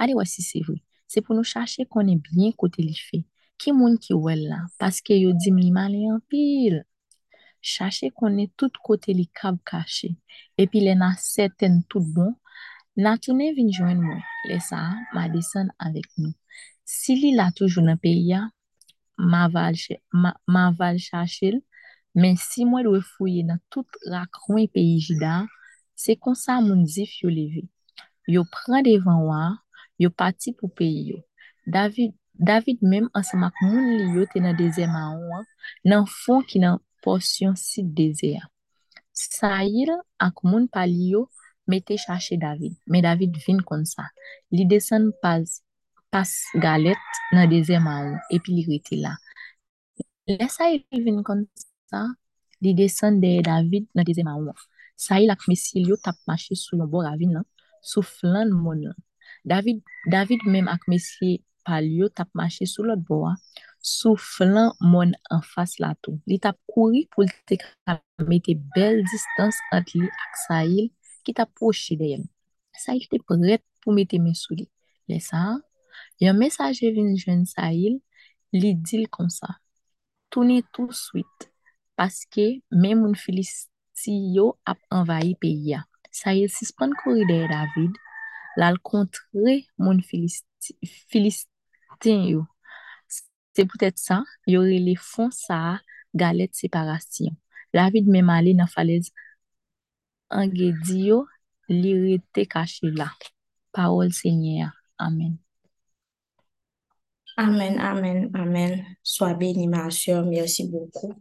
Ale 0.00 0.16
wasi 0.18 0.44
se 0.44 0.64
vwe. 0.64 0.80
Se 1.08 1.22
pou 1.22 1.36
nou 1.36 1.46
chache 1.46 1.86
konen 1.88 2.20
bien 2.24 2.52
kote 2.56 2.82
li 2.84 2.96
fe. 2.96 3.22
Ki 3.60 3.72
moun 3.72 3.94
ki 4.02 4.16
wel 4.18 4.48
la, 4.50 4.64
paske 4.80 5.14
yo 5.14 5.30
dim 5.38 5.60
li 5.60 5.70
male 5.72 6.00
an 6.10 6.18
pil. 6.28 6.82
Chache 7.64 8.10
konen 8.12 8.50
tout 8.58 8.74
kote 8.84 9.14
li 9.16 9.24
kab 9.32 9.56
kache. 9.64 10.10
Epi 10.60 10.84
le 10.84 10.92
nan 11.00 11.14
seten 11.16 11.80
tout 11.88 12.04
bon. 12.14 12.34
Nan 13.00 13.16
toune 13.18 13.48
vin 13.56 13.70
jwen 13.72 14.02
mwen. 14.04 14.20
Le 14.50 14.58
sa, 14.60 14.82
ma 15.16 15.30
desen 15.32 15.70
avek 15.80 16.10
nou. 16.20 16.36
Si 16.84 17.16
li 17.16 17.32
la 17.38 17.48
toujou 17.56 17.82
nan 17.86 17.96
pe 17.96 18.12
ya, 18.12 18.42
ma 19.16 19.48
val 19.48 21.00
chache 21.08 21.54
l. 21.54 21.62
Men 22.14 22.36
si 22.38 22.68
mwen 22.68 22.86
we 22.92 23.00
fouye 23.00 23.42
nan 23.48 23.58
tout 23.72 23.88
rakron 24.12 24.68
pe 24.70 24.84
yi 24.84 25.00
jida, 25.02 25.46
se 25.96 26.14
konsa 26.14 26.60
moun 26.60 26.84
zif 26.86 27.16
yo 27.22 27.32
leve. 27.32 27.64
Yo 28.28 28.44
pran 28.44 28.84
devan 28.86 29.24
waa, 29.26 29.54
yo 29.98 30.10
pati 30.10 30.52
pou 30.52 30.68
peyi 30.68 31.08
yo. 31.14 31.18
David, 31.66 32.12
David 32.34 32.84
mem 32.84 33.08
ansamak 33.18 33.56
moun 33.64 33.88
li 33.98 34.06
yo 34.14 34.28
te 34.30 34.44
nan 34.44 34.54
deze 34.60 34.86
ma 34.86 35.08
ouan, 35.16 35.48
nan 35.84 36.06
fon 36.06 36.44
ki 36.46 36.60
nan 36.62 36.78
porsyon 37.04 37.54
sit 37.56 37.92
deze 37.98 38.34
ya. 38.38 38.44
Sa 39.12 39.62
yil 39.62 39.92
ak 40.18 40.42
moun 40.42 40.66
pali 40.74 41.12
yo 41.14 41.28
mete 41.70 41.96
chache 42.04 42.36
David. 42.40 42.74
Me 42.86 43.00
David 43.00 43.36
vin 43.46 43.60
kon 43.68 43.84
sa. 43.84 44.08
Li 44.50 44.64
desen 44.66 45.12
pas, 45.22 45.44
pas 46.10 46.30
galet 46.64 46.98
nan 47.32 47.48
deze 47.52 47.78
ma 47.86 48.00
ouan, 48.02 48.18
epi 48.34 48.56
li 48.56 48.64
rete 48.68 48.98
la. 49.04 49.14
Le 50.28 50.48
sa 50.48 50.70
yil 50.72 51.04
vin 51.06 51.22
kon 51.26 51.44
sa, 51.90 52.08
li 52.62 52.74
desen 52.74 53.20
de 53.22 53.38
David 53.44 53.88
nan 53.94 54.08
deze 54.08 54.24
ma 54.26 54.36
ouan. 54.40 54.56
Sa 54.96 55.20
yil 55.20 55.32
ak 55.34 55.46
mesil 55.50 55.88
yo 55.90 55.96
tap 56.00 56.18
mache 56.28 56.56
sou 56.58 56.78
yon 56.78 56.90
bo 56.90 57.02
ravin 57.06 57.34
nan, 57.38 57.46
sou 57.82 58.02
flan 58.02 58.50
moun. 58.50 58.92
David, 59.44 59.82
David 60.06 60.40
même 60.46 60.68
ak 60.68 60.88
mesye 60.88 61.42
pal 61.64 61.84
yo 61.84 62.08
tap 62.08 62.30
mache 62.34 62.66
sou 62.66 62.86
lot 62.88 63.00
bo 63.08 63.24
a, 63.28 63.34
sou 63.84 64.16
flan 64.16 64.72
mon 64.80 65.12
an 65.30 65.42
fas 65.44 65.76
la 65.82 65.92
tou. 66.00 66.16
Li 66.28 66.38
tap 66.40 66.56
kouri 66.72 67.04
pou 67.12 67.28
te 67.48 67.58
mette 68.30 68.56
bel 68.74 69.02
distans 69.12 69.56
ant 69.76 69.92
li 69.94 70.08
ak 70.08 70.38
Saïl 70.46 70.88
ki 71.24 71.34
tap 71.36 71.52
poche 71.60 71.96
de 72.00 72.14
yon. 72.14 72.24
Saïl 72.84 73.04
te 73.10 73.20
pret 73.20 73.62
pou 73.84 73.92
mette 73.96 74.16
men 74.20 74.36
sou 74.38 74.56
li. 74.56 74.66
Le 75.08 75.20
sa, 75.20 75.60
yon 76.24 76.40
mesaje 76.40 76.88
vin 76.96 77.12
jwen 77.12 77.44
Saïl, 77.48 78.00
li 78.56 78.72
dil 78.74 79.04
kon 79.12 79.28
sa. 79.28 79.60
Touni 80.32 80.62
tout 80.72 80.92
suite, 80.96 81.50
paske 81.98 82.64
men 82.72 82.98
moun 83.02 83.14
filisti 83.20 84.16
yo 84.34 84.56
ap 84.64 84.80
envahi 84.90 85.36
pe 85.40 85.52
ya. 85.68 85.84
Saïl 86.14 86.48
sispon 86.48 86.96
kouri 87.02 87.28
de 87.28 87.38
David, 87.52 87.92
lal 88.56 88.80
kontre 88.80 89.60
moun 89.76 90.00
filistin 90.08 91.44
Se 93.54 93.64
pwetet 93.68 94.00
sa, 94.02 94.22
yore 94.50 94.78
li 94.82 94.96
fon 94.98 95.30
sa 95.34 95.78
galet 96.14 96.52
separasyon. 96.54 97.34
David 97.74 98.10
men 98.10 98.26
male 98.26 98.54
nan 98.54 98.70
falez 98.70 99.10
ange 100.30 100.72
diyo 100.86 101.24
li 101.70 101.94
rete 102.02 102.46
kache 102.50 102.90
la. 102.98 103.08
Parol 103.74 104.12
se 104.14 104.30
nye. 104.30 104.70
Amen. 104.98 105.38
Amen, 107.36 107.80
amen, 107.82 108.30
amen. 108.34 108.72
Soa 109.02 109.34
beni 109.34 109.66
ma 109.66 109.86
asyon. 109.90 110.30
Mersi 110.30 110.68
beaucoup. 110.70 111.18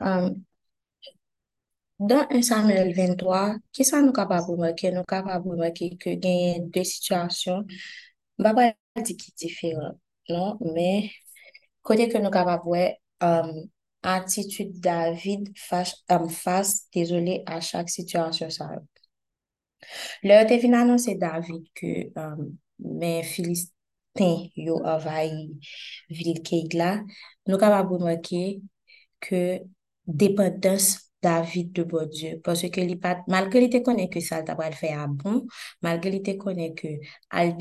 Um, 0.00 0.46
Dans 1.98 2.28
1 2.30 2.42
Samuel 2.42 2.92
23, 2.94 3.56
ki 3.74 3.82
sa 3.82 3.98
nou 3.98 4.14
kapab 4.14 4.46
ou 4.46 4.54
mweke? 4.60 4.92
Nou 4.94 5.02
kapab 5.02 5.42
ou 5.42 5.58
mweke 5.58 5.88
ke 5.98 6.12
genye 6.22 6.60
de 6.70 6.84
situasyon. 6.86 7.64
Mba 8.38 8.52
pa 8.54 8.66
di 9.02 9.16
ki 9.18 9.32
diferent, 9.34 9.98
non? 10.30 10.60
Me, 10.62 11.10
kote 11.88 12.08
ke 12.12 12.20
nou 12.22 12.34
kapab 12.34 12.66
we, 12.68 12.84
um, 13.24 13.52
attitude 14.04 14.78
David 14.84 15.50
fase, 15.58 16.86
désolé, 16.94 17.42
a 17.46 17.60
chak 17.60 17.90
situasyon 17.90 18.52
sa. 18.54 18.70
Le 20.22 20.38
te 20.48 20.58
fin 20.60 20.76
anonse 20.78 21.16
David 21.18 21.66
ke 21.78 22.12
um, 22.18 22.52
men 22.78 23.24
Filistin 23.26 24.48
yo 24.54 24.78
avayi 24.86 25.48
vil 26.12 26.40
kek 26.46 26.76
la, 26.78 26.94
nou 27.48 27.60
kapab 27.60 27.92
ou 27.94 28.02
mweke 28.02 28.60
ke 29.24 29.42
dependens 30.06 31.08
David 31.22 31.72
de 31.72 31.82
bon 31.82 32.06
Dieu. 32.06 32.40
Parce 32.44 32.62
que 32.70 32.80
malgré 33.26 33.60
li 33.60 33.70
te 33.70 33.78
konen 33.82 34.08
que 34.08 34.20
ça 34.20 34.42
t'apre 34.42 34.64
al 34.64 34.74
fè 34.74 34.92
a 34.94 35.06
bon, 35.06 35.46
malgré 35.82 36.10
li 36.10 36.22
te 36.22 36.36
konen 36.38 36.74
que 36.74 36.98
al 37.30 37.56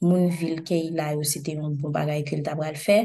moun 0.00 0.28
vil 0.32 0.62
ke 0.66 0.76
il 0.76 1.00
a 1.00 1.10
yo, 1.14 1.24
se 1.26 1.42
te 1.44 1.54
yon 1.56 1.76
bon 1.80 1.92
bagay 1.94 2.22
ke 2.26 2.38
l 2.38 2.44
tabral 2.46 2.78
fe, 2.80 2.98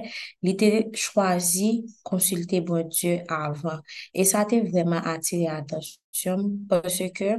li 0.46 0.56
te 0.60 0.70
chwazi 0.96 1.70
konsulte 2.08 2.62
bon 2.66 2.88
Diyo 2.92 3.20
avan. 3.32 3.82
E 4.14 4.26
sa 4.28 4.46
te 4.50 4.62
vreman 4.66 5.06
atire 5.16 5.50
atasyon, 5.54 6.48
pwese 6.72 7.12
ke 7.16 7.36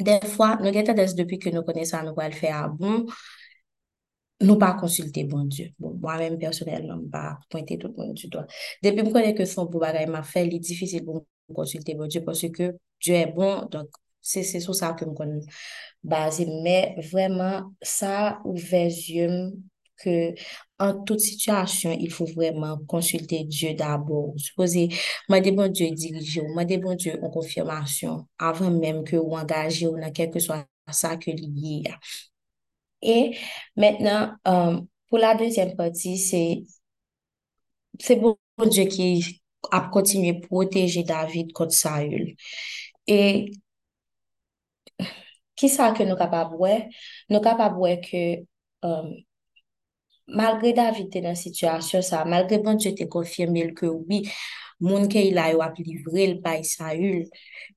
den 0.00 0.24
fwa, 0.34 0.54
nou 0.62 0.72
gen 0.74 0.88
tedes 0.88 1.16
depi 1.18 1.40
ke 1.42 1.52
nou 1.54 1.66
kone 1.66 1.84
sa 1.88 2.04
nou 2.06 2.16
pral 2.18 2.34
fe 2.36 2.52
a 2.54 2.64
bon, 2.70 3.06
nou 4.46 4.56
pa 4.60 4.72
konsulte 4.80 5.26
bon 5.28 5.48
Diyo. 5.50 5.70
Bon, 5.80 5.96
mwen 6.00 6.22
mèm 6.24 6.38
personel, 6.40 6.86
mwen 6.88 7.08
pa 7.12 7.24
pointe 7.52 7.76
tout 7.80 7.96
moun 7.98 8.14
du 8.16 8.30
doan. 8.32 8.46
Depi 8.84 9.04
m 9.04 9.10
konen 9.12 9.34
ke 9.36 9.48
son 9.48 9.68
pou 9.72 9.82
bagay 9.82 10.06
ma 10.10 10.22
fe, 10.26 10.46
li 10.46 10.62
difisil 10.62 11.04
pou 11.06 11.24
m 11.24 11.58
konsulte 11.58 11.98
bon 11.98 12.08
Diyo, 12.10 12.24
pwese 12.28 12.52
ke 12.54 12.72
Diyo 13.02 13.18
e 13.18 13.26
bon, 13.34 13.66
donk, 13.72 13.98
c'est 14.22 14.60
sous 14.60 14.74
ça 14.74 14.92
que 14.92 15.04
m 15.04 15.14
konen 15.14 15.40
base. 16.02 16.44
Mais 16.62 16.94
vraiment, 17.12 17.72
ça 17.82 18.40
ouvert 18.44 18.86
yeux 18.86 19.52
que 20.02 20.34
en 20.78 21.02
toute 21.04 21.20
situation, 21.20 21.96
il 22.00 22.10
faut 22.10 22.24
vraiment 22.26 22.78
konsulte 22.88 23.34
Dieu 23.46 23.74
d'abord. 23.74 24.32
Supposez, 24.38 24.88
ma 25.28 25.40
de 25.40 25.50
bon 25.50 25.70
Dieu 25.70 25.90
dirige 25.90 26.38
ou, 26.38 26.54
ma 26.54 26.64
de 26.64 26.76
bon 26.76 26.94
Dieu 26.94 27.18
en 27.22 27.30
confirmation, 27.30 28.26
avant 28.38 28.70
même 28.70 29.04
que 29.04 29.16
ou 29.16 29.36
engage 29.36 29.82
ou 29.84 29.96
nan 29.98 30.12
quelque 30.12 30.40
soit 30.40 30.66
ça 30.90 31.16
que 31.16 31.30
liye 31.30 31.82
ya. 31.84 31.98
Et 33.02 33.36
maintenant, 33.76 34.32
euh, 34.48 34.80
pour 35.08 35.18
la 35.18 35.34
deuxième 35.34 35.76
partie, 35.76 36.18
c'est 36.18 36.64
c'est 37.98 38.16
bon 38.16 38.36
Dieu 38.66 38.84
qui 38.84 39.42
a 39.70 39.80
continué 39.92 40.40
protéger 40.40 41.02
David 41.02 41.52
contre 41.52 41.72
Saül. 41.74 42.34
Et 43.06 43.52
qui 45.56 45.68
ça 45.68 45.92
que 45.92 46.02
nous 46.02 46.16
capable 46.16 46.54
ouais? 46.56 46.88
Nous 47.28 47.40
capable 47.40 47.76
ouais 47.78 48.00
que 48.00 48.44
euh, 48.86 49.10
malgré 50.26 50.72
David 50.72 51.22
dans 51.22 51.34
situation 51.34 52.02
ça, 52.02 52.24
malgré 52.24 52.58
bon 52.58 52.74
Dieu 52.74 52.94
te 52.94 53.04
confirmé 53.04 53.72
que 53.74 53.86
oui, 53.86 54.28
moun 54.80 55.08
ke 55.12 55.20
il 55.20 55.38
a 55.38 55.50
yo 55.52 55.60
ap 55.62 55.76
livre 55.78 56.12
le 56.14 56.40
bay 56.40 56.62
Saül, 56.64 57.28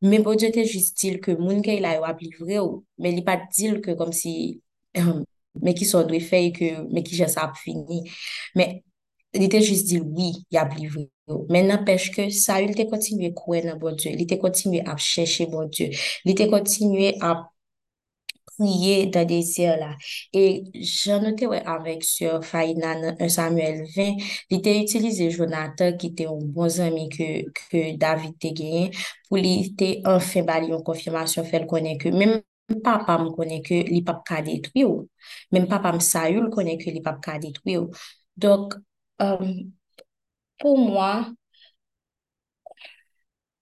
mais 0.02 0.20
bon 0.20 0.36
Dieu 0.36 0.52
te 0.52 0.64
juste 0.64 0.98
dit 1.02 1.20
que 1.20 1.32
moun 1.32 1.62
ke 1.62 1.76
il 1.76 1.86
a 1.86 1.96
yo 1.98 2.06
ap 2.06 2.22
livre 2.22 2.64
ou, 2.64 2.86
mais 2.98 3.12
il 3.14 3.24
pas 3.24 3.42
dit 3.52 3.82
que 3.82 3.92
comme 3.92 4.14
si 4.14 4.62
me 4.96 5.74
ki 5.74 5.86
so 5.86 6.04
dwe 6.08 6.20
fey, 6.24 6.52
me 6.90 7.04
ki 7.04 7.16
jes 7.18 7.38
ap 7.38 7.58
fini. 7.58 8.04
Men, 8.56 8.80
li 9.40 9.50
te 9.50 9.62
jis 9.64 9.84
di, 9.90 10.00
oui, 10.02 10.32
ya 10.54 10.66
blivou. 10.70 11.08
Men 11.54 11.70
n'apèche 11.72 12.12
ke 12.16 12.28
sa, 12.36 12.60
li 12.62 12.76
te 12.78 12.86
kontinuye 12.92 13.32
kouen 13.38 13.70
nan 13.70 13.80
bon 13.82 13.96
Dieu, 14.00 14.12
li 14.18 14.28
te 14.30 14.38
kontinuye 14.42 14.84
ap 14.92 15.00
chèche 15.02 15.48
bon 15.52 15.70
Dieu, 15.72 15.90
li 16.28 16.36
te 16.38 16.50
kontinuye 16.52 17.16
ap 17.24 17.50
prier 18.58 19.08
dans 19.08 19.26
des 19.28 19.42
cieux 19.42 19.66
là. 19.80 19.96
Et 20.34 20.64
j'en 20.76 21.22
noté 21.22 21.48
ouais, 21.48 21.64
avec 21.66 22.04
sur 22.04 22.44
Faïna 22.44 22.96
dans 23.02 23.16
un 23.20 23.30
Samuel 23.30 23.86
20, 23.96 24.16
il 24.50 24.58
était 24.60 24.80
utilisé 24.82 25.32
Jonathan 25.32 25.96
qui 25.98 26.08
était 26.08 26.28
un 26.28 26.38
bon 26.40 26.80
ami 26.80 27.10
que, 27.10 27.44
que 27.72 27.98
David 27.98 28.38
te 28.40 28.48
gagné 28.54 28.92
pour 29.28 29.38
lui 29.38 29.66
était 29.72 30.02
enfin 30.06 30.44
bali 30.44 30.68
une 30.68 30.84
confirmation 30.84 31.44
fait 31.44 31.66
connaît 31.66 31.98
que 31.98 32.10
même 32.10 32.42
papa 32.84 33.18
me 33.18 33.30
connaît 33.32 33.62
que 33.62 33.74
li 33.74 34.02
pas 34.04 34.22
ka 34.26 34.42
ou. 34.86 35.08
même 35.52 35.68
papa 35.68 35.92
me 35.92 36.00
Saül 36.00 36.50
connaît 36.50 36.78
que 36.78 36.90
li 36.90 37.02
pas 37.02 37.14
ka 37.22 37.40
ou. 37.78 37.90
Euh, 39.24 39.64
pour 40.58 40.78
moi 40.80 41.32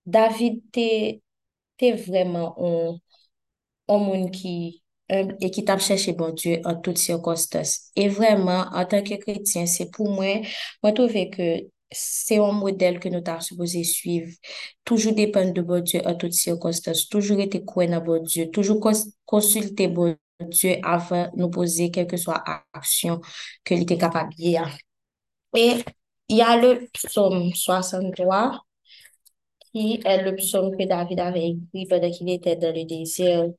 David 0.05 0.61
t'es 0.71 1.21
vraiment 1.93 2.55
un 3.87 3.97
monde 3.97 4.31
qui 4.31 4.83
et 5.09 5.51
qui 5.51 5.65
t'a 5.65 5.77
cherché 5.77 6.13
bon 6.13 6.31
Dieu 6.33 6.61
en 6.63 6.75
toutes 6.75 6.97
circonstances. 6.97 7.91
Et 7.97 8.07
vraiment, 8.07 8.65
en 8.73 8.85
tant 8.85 9.03
que 9.03 9.15
chrétien, 9.15 9.65
c'est 9.65 9.91
pour 9.91 10.09
moi, 10.09 10.41
moi, 10.81 10.93
trouve 10.93 11.11
que 11.31 11.67
c'est 11.91 12.37
un 12.37 12.53
modèle 12.53 12.99
que 12.99 13.09
nous 13.09 13.19
t'as 13.21 13.41
supposé 13.41 13.83
suivre. 13.83 14.31
Toujours 14.85 15.13
dépendre 15.13 15.53
de 15.53 15.61
bon 15.61 15.81
Dieu 15.83 16.01
en 16.05 16.15
toutes 16.15 16.31
circonstances. 16.33 17.09
Toujours 17.09 17.41
être 17.41 17.59
croyant 17.65 17.99
dans 17.99 18.05
bon 18.05 18.23
Dieu. 18.23 18.49
Toujours 18.51 18.79
cons- 18.79 19.11
consulter 19.25 19.89
bon 19.89 20.15
Dieu 20.39 20.77
avant 20.83 21.25
de 21.35 21.39
nous 21.41 21.49
poser 21.49 21.91
quelle 21.91 22.07
que 22.07 22.15
soit 22.17 22.41
action 22.73 23.19
que 23.65 23.73
était 23.73 23.97
capable 23.97 24.31
de 24.37 24.51
faire. 24.51 24.77
Et 25.55 25.83
il 26.29 26.37
y 26.37 26.41
a 26.41 26.57
le 26.57 26.87
psaume 26.93 27.53
63 27.53 28.61
qui 29.73 29.99
est 30.05 30.23
le 30.23 30.35
psaume 30.35 30.77
que 30.77 30.85
David 30.87 31.19
avait 31.19 31.49
écrit 31.49 31.85
pendant 31.87 32.11
qu'il 32.11 32.29
était 32.29 32.55
dans 32.55 32.73
le 32.75 32.85
désert. 32.85 33.49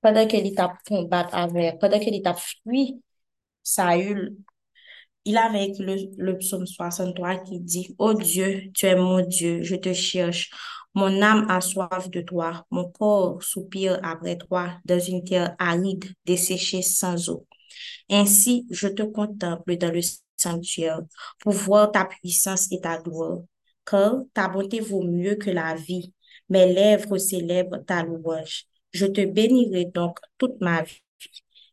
pendant 0.00 0.26
qu'il 0.26 0.54
t'a 0.54 0.76
combat 0.86 1.20
avec, 1.32 1.78
pendant 1.78 1.98
qu'il 2.00 2.20
t'a 2.22 2.34
fui 2.34 3.02
Saül, 3.62 4.36
il 5.24 5.36
avait 5.38 5.66
écrit 5.66 5.84
le, 5.84 5.96
le 6.18 6.38
psaume 6.38 6.66
63 6.66 7.38
qui 7.38 7.60
dit, 7.60 7.94
Ô 7.98 8.14
Dieu, 8.14 8.70
tu 8.74 8.86
es 8.86 8.96
mon 8.96 9.24
Dieu, 9.26 9.62
je 9.62 9.76
te 9.76 9.92
cherche. 9.92 10.50
Mon 10.94 11.22
âme 11.22 11.46
a 11.50 11.60
soif 11.60 12.10
de 12.10 12.20
toi, 12.22 12.66
mon 12.70 12.90
corps 12.90 13.42
soupire 13.42 14.00
après 14.02 14.38
toi 14.38 14.72
dans 14.84 15.00
une 15.00 15.24
terre 15.24 15.54
aride, 15.58 16.06
desséchée 16.26 16.82
sans 16.82 17.30
eau. 17.30 17.46
Ainsi, 18.10 18.66
je 18.70 18.88
te 18.88 19.02
contemple 19.02 19.76
dans 19.76 19.92
le 19.92 20.00
sanctuaire 20.36 21.00
pour 21.40 21.52
voir 21.52 21.90
ta 21.92 22.04
puissance 22.04 22.70
et 22.72 22.80
ta 22.80 22.98
gloire, 22.98 23.40
car 23.84 24.22
ta 24.34 24.48
bonté 24.48 24.80
vaut 24.80 25.02
mieux 25.02 25.36
que 25.36 25.50
la 25.50 25.74
vie. 25.74 26.12
Mes 26.48 26.72
lèvres 26.72 27.18
célèbrent 27.18 27.84
ta 27.84 28.02
louange. 28.02 28.64
Je 28.92 29.06
te 29.06 29.24
bénirai 29.24 29.86
donc 29.86 30.18
toute 30.38 30.60
ma 30.60 30.82
vie. 30.82 31.00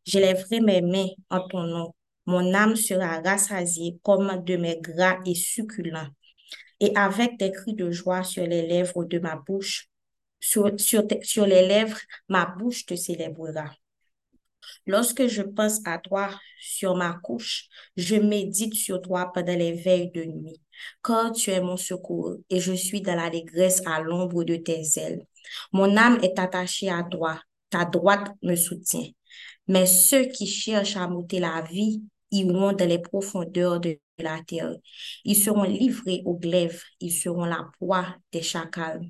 J'élèverai 0.06 0.62
mes 0.62 0.82
mains 0.82 1.10
en 1.30 1.48
ton 1.48 1.64
nom. 1.64 1.94
Mon 2.26 2.54
âme 2.54 2.76
sera 2.76 3.22
rassasiée 3.22 4.00
comme 4.04 4.44
de 4.44 4.56
mes 4.56 4.80
gras 4.80 5.18
et 5.26 5.36
succulents. 5.36 6.10
Et 6.80 6.96
avec 6.96 7.38
des 7.38 7.52
cris 7.52 7.74
de 7.74 7.92
joie 7.92 8.24
sur 8.24 8.46
les 8.46 8.66
lèvres 8.66 9.04
de 9.04 9.20
ma 9.20 9.36
bouche, 9.36 9.90
sur, 10.40 10.72
sur, 10.80 11.46
les 11.46 11.68
lèvres, 11.68 12.00
ma 12.30 12.46
bouche 12.46 12.86
te 12.86 12.96
célébrera. 12.96 13.74
Lorsque 14.90 15.28
je 15.28 15.44
pense 15.44 15.82
à 15.86 16.00
toi 16.00 16.32
sur 16.60 16.96
ma 16.96 17.14
couche, 17.22 17.68
je 17.96 18.16
médite 18.16 18.74
sur 18.74 19.00
toi 19.00 19.32
pendant 19.32 19.56
les 19.56 19.74
veilles 19.74 20.10
de 20.10 20.24
nuit, 20.24 20.60
car 21.04 21.32
tu 21.32 21.52
es 21.52 21.62
mon 21.62 21.78
secours 21.78 22.38
et 22.50 22.60
je 22.60 22.74
suis 22.74 23.00
dans 23.00 23.14
l'allégresse 23.14 23.84
à 23.86 24.02
l'ombre 24.02 24.44
de 24.44 24.56
tes 24.56 24.82
ailes. 24.96 25.22
Mon 25.74 25.96
âme 25.96 26.18
est 26.24 26.40
attachée 26.40 26.90
à 26.90 27.04
toi, 27.04 27.40
ta 27.70 27.86
droite 27.86 28.32
me 28.42 28.56
soutient. 28.56 29.06
Mais 29.68 29.86
ceux 29.86 30.26
qui 30.26 30.48
cherchent 30.48 30.98
à 30.98 31.08
m'ôter 31.08 31.40
la 31.40 31.62
vie 31.62 32.02
iront 32.32 32.74
dans 32.74 32.90
les 32.90 32.98
profondeurs 32.98 33.80
de 33.80 34.00
la 34.18 34.42
terre. 34.42 34.74
Ils 35.24 35.36
seront 35.36 35.66
livrés 35.66 36.24
au 36.26 36.36
glaive, 36.36 36.82
ils 37.00 37.14
seront 37.14 37.46
la 37.46 37.64
proie 37.80 38.08
des 38.32 38.42
chacals. 38.42 39.06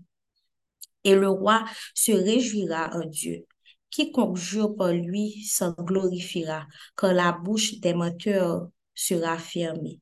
Et 1.05 1.15
le 1.15 1.29
roi 1.29 1.63
se 1.93 2.11
réjouira 2.11 2.89
en 2.97 3.05
Dieu. 3.05 3.45
Quiconque 3.91 4.37
jure 4.37 4.75
par 4.75 4.93
lui 4.93 5.43
s'en 5.45 5.71
glorifiera, 5.73 6.67
car 6.97 7.13
la 7.13 7.31
bouche 7.31 7.79
des 7.79 7.93
menteurs 7.93 8.69
sera 8.93 9.37
fermée. 9.37 9.99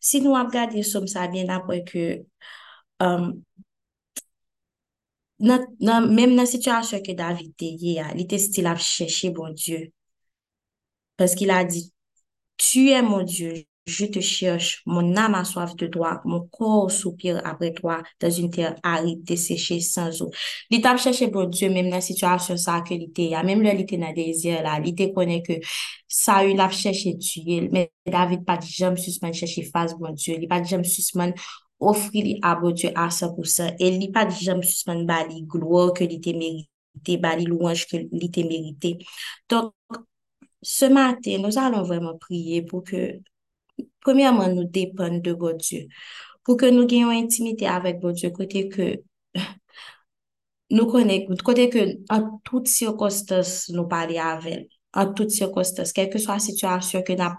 Si 0.00 0.20
nous 0.20 0.34
regardons 0.34 0.82
somme 0.82 1.06
ça 1.06 1.28
bien 1.28 1.48
après 1.48 1.84
que 1.84 2.24
euh, 3.02 3.32
même 5.38 5.66
dans 5.78 6.36
la 6.36 6.46
situation 6.46 7.00
que 7.02 7.12
David 7.12 7.48
était, 7.50 7.76
il 7.78 8.20
était 8.20 8.66
à 8.66 8.76
chercher 8.76 9.30
bon 9.30 9.50
Dieu. 9.50 9.92
Parce 11.16 11.34
qu'il 11.34 11.50
a 11.50 11.64
dit, 11.64 11.92
Tu 12.58 12.90
es 12.90 13.02
mon 13.02 13.22
Dieu, 13.22 13.64
Je 13.86 14.06
te 14.06 14.20
cherche, 14.20 14.80
mon 14.86 15.14
âme 15.14 15.34
a 15.34 15.44
soif 15.44 15.76
de 15.76 15.86
toi, 15.86 16.22
mon 16.24 16.48
corps 16.48 16.90
soupire 16.90 17.42
après 17.44 17.74
toi, 17.74 18.02
dans 18.18 18.30
une 18.30 18.50
terre 18.50 18.76
aride, 18.82 19.22
desséchée, 19.24 19.80
sans 19.80 20.22
eau. 20.22 20.30
Li 20.70 20.80
tap 20.80 20.96
chèche 20.96 21.28
bon 21.30 21.44
Dieu, 21.52 21.68
mèm 21.68 21.90
nan 21.92 22.00
situasyon 22.00 22.56
sa 22.62 22.78
ke 22.80 22.96
li 22.96 23.10
te 23.12 23.26
ya, 23.34 23.42
mèm 23.44 23.60
lè 23.60 23.74
li 23.76 23.84
te 23.84 23.98
nan 24.00 24.14
dezir 24.16 24.62
la, 24.64 24.78
li 24.80 24.94
te 24.96 25.10
konè 25.12 25.42
ke 25.44 25.58
sa 26.08 26.38
yu 26.46 26.54
lap 26.56 26.72
chèche 26.72 27.12
tuyel, 27.20 27.66
mè 27.74 27.82
David 28.08 28.46
pati 28.48 28.72
jèm 28.72 28.96
susman 28.96 29.36
chèche 29.36 29.66
faz 29.68 29.92
bon 30.00 30.16
Dieu, 30.16 30.38
li 30.40 30.48
pati 30.48 30.72
jèm 30.72 30.86
susman 30.88 31.36
ofri 31.92 32.24
li 32.24 32.34
a 32.40 32.54
bon 32.62 32.72
Dieu 32.72 32.88
a 32.96 33.10
100%, 33.12 33.76
e 33.76 33.92
li 33.98 34.08
pati 34.16 34.48
jèm 34.48 34.64
susman 34.64 35.04
ba 35.10 35.20
li 35.28 35.44
gloa 35.44 35.90
ke 35.92 36.08
li 36.08 36.22
te 36.24 36.32
merite, 36.40 37.20
ba 37.20 37.36
li 37.36 37.44
louange 37.52 37.84
ke 37.92 38.00
li 38.08 38.32
te 38.32 38.48
merite. 38.48 38.96
Donk, 39.44 40.00
se 40.64 40.88
matin, 40.88 41.44
nou 41.44 41.52
alon 41.60 41.84
vèman 41.92 42.16
priye 42.24 42.64
pou 42.64 42.80
ke 42.80 43.04
premièrement, 44.00 44.48
nous 44.48 44.64
dépendons 44.64 45.18
de 45.18 45.56
Dieu, 45.56 45.86
pour 46.44 46.56
que 46.56 46.66
nous 46.66 46.86
ayons 46.92 47.10
intimité 47.10 47.66
avec 47.66 48.00
Dieu, 48.00 48.30
côté 48.30 48.68
que 48.68 49.02
nous 50.70 50.86
connaissons, 50.86 51.34
côté 51.44 51.68
que, 51.68 51.98
en 52.10 52.40
toutes 52.44 52.68
circonstances, 52.68 53.68
nous 53.70 53.86
parler 53.86 54.18
avec. 54.18 54.68
En 54.96 55.12
toutes 55.12 55.30
circonstances, 55.30 55.92
quelle 55.92 56.08
que 56.08 56.18
soit 56.18 56.34
la 56.34 56.40
situation 56.40 57.02
que 57.02 57.12
nous, 57.14 57.34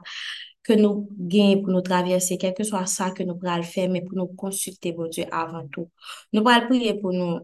que 0.64 0.74
gagnons 1.20 1.62
pour 1.62 1.72
nous 1.72 1.82
traverser, 1.82 2.38
quel 2.38 2.54
que 2.54 2.64
soit 2.64 2.86
ça 2.86 3.12
que 3.12 3.24
nous 3.24 3.36
pourrons 3.36 3.64
faire, 3.64 3.90
mais 3.90 4.02
pour 4.02 4.18
nous 4.18 4.28
consulter 4.28 4.94
Dieu 5.10 5.26
avant 5.32 5.66
tout. 5.70 5.90
Nous 6.34 6.44
pourrons 6.44 6.68
prier 6.68 6.96
pour 6.96 7.14
nous 7.14 7.40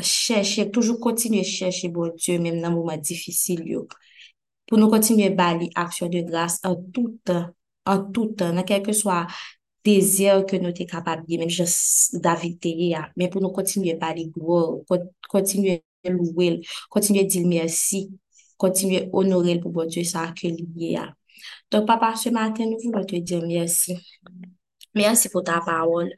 chercher, 0.00 0.70
toujours 0.70 1.00
continuer 1.00 1.40
à 1.40 1.44
chercher 1.44 1.90
Dieu, 2.16 2.38
même 2.38 2.60
dans 2.60 2.68
les 2.68 2.74
moments 2.74 2.96
difficiles, 2.96 3.78
pour 4.66 4.78
nous 4.78 4.88
continuer 4.88 5.26
à 5.26 5.30
bali 5.30 5.70
action 5.74 6.08
de 6.08 6.20
grâce 6.20 6.60
en 6.62 6.74
tout 6.76 7.18
temps, 7.24 7.48
en 7.86 8.04
tout 8.04 8.26
temps, 8.28 8.52
dans 8.52 8.62
quel 8.62 8.82
que 8.82 8.92
soit 8.92 9.26
désir 9.84 10.46
que 10.46 10.56
nous 10.56 10.74
sommes 10.74 10.86
capables 10.86 11.24
de, 11.28 11.36
même 11.38 11.50
juste 11.50 12.16
David 12.16 12.58
Théa, 12.60 13.10
mais 13.16 13.28
pour 13.28 13.40
nous 13.42 13.50
continuer 13.50 13.92
à 13.94 13.96
bali 13.96 14.28
gloire, 14.30 14.76
con- 14.88 15.10
continuer 15.28 15.84
à 16.06 16.10
louer, 16.10 16.62
continuer 16.90 17.20
à 17.20 17.24
dire 17.24 17.46
merci, 17.46 18.10
continuer 18.56 19.04
à 19.04 19.08
honorer 19.16 19.60
pour 19.60 19.72
bon 19.72 19.86
Dieu 19.86 20.04
ça 20.04 20.32
que 20.40 20.46
lié 20.48 20.96
a. 20.96 21.14
Donc, 21.70 21.86
papa, 21.86 22.14
ce 22.16 22.30
matin, 22.30 22.66
nous 22.66 22.78
voulons 22.82 23.04
te 23.04 23.16
dire 23.16 23.42
merci. 23.46 23.96
Merci 24.94 25.28
pour 25.28 25.42
ta 25.44 25.60
parole. 25.60 26.12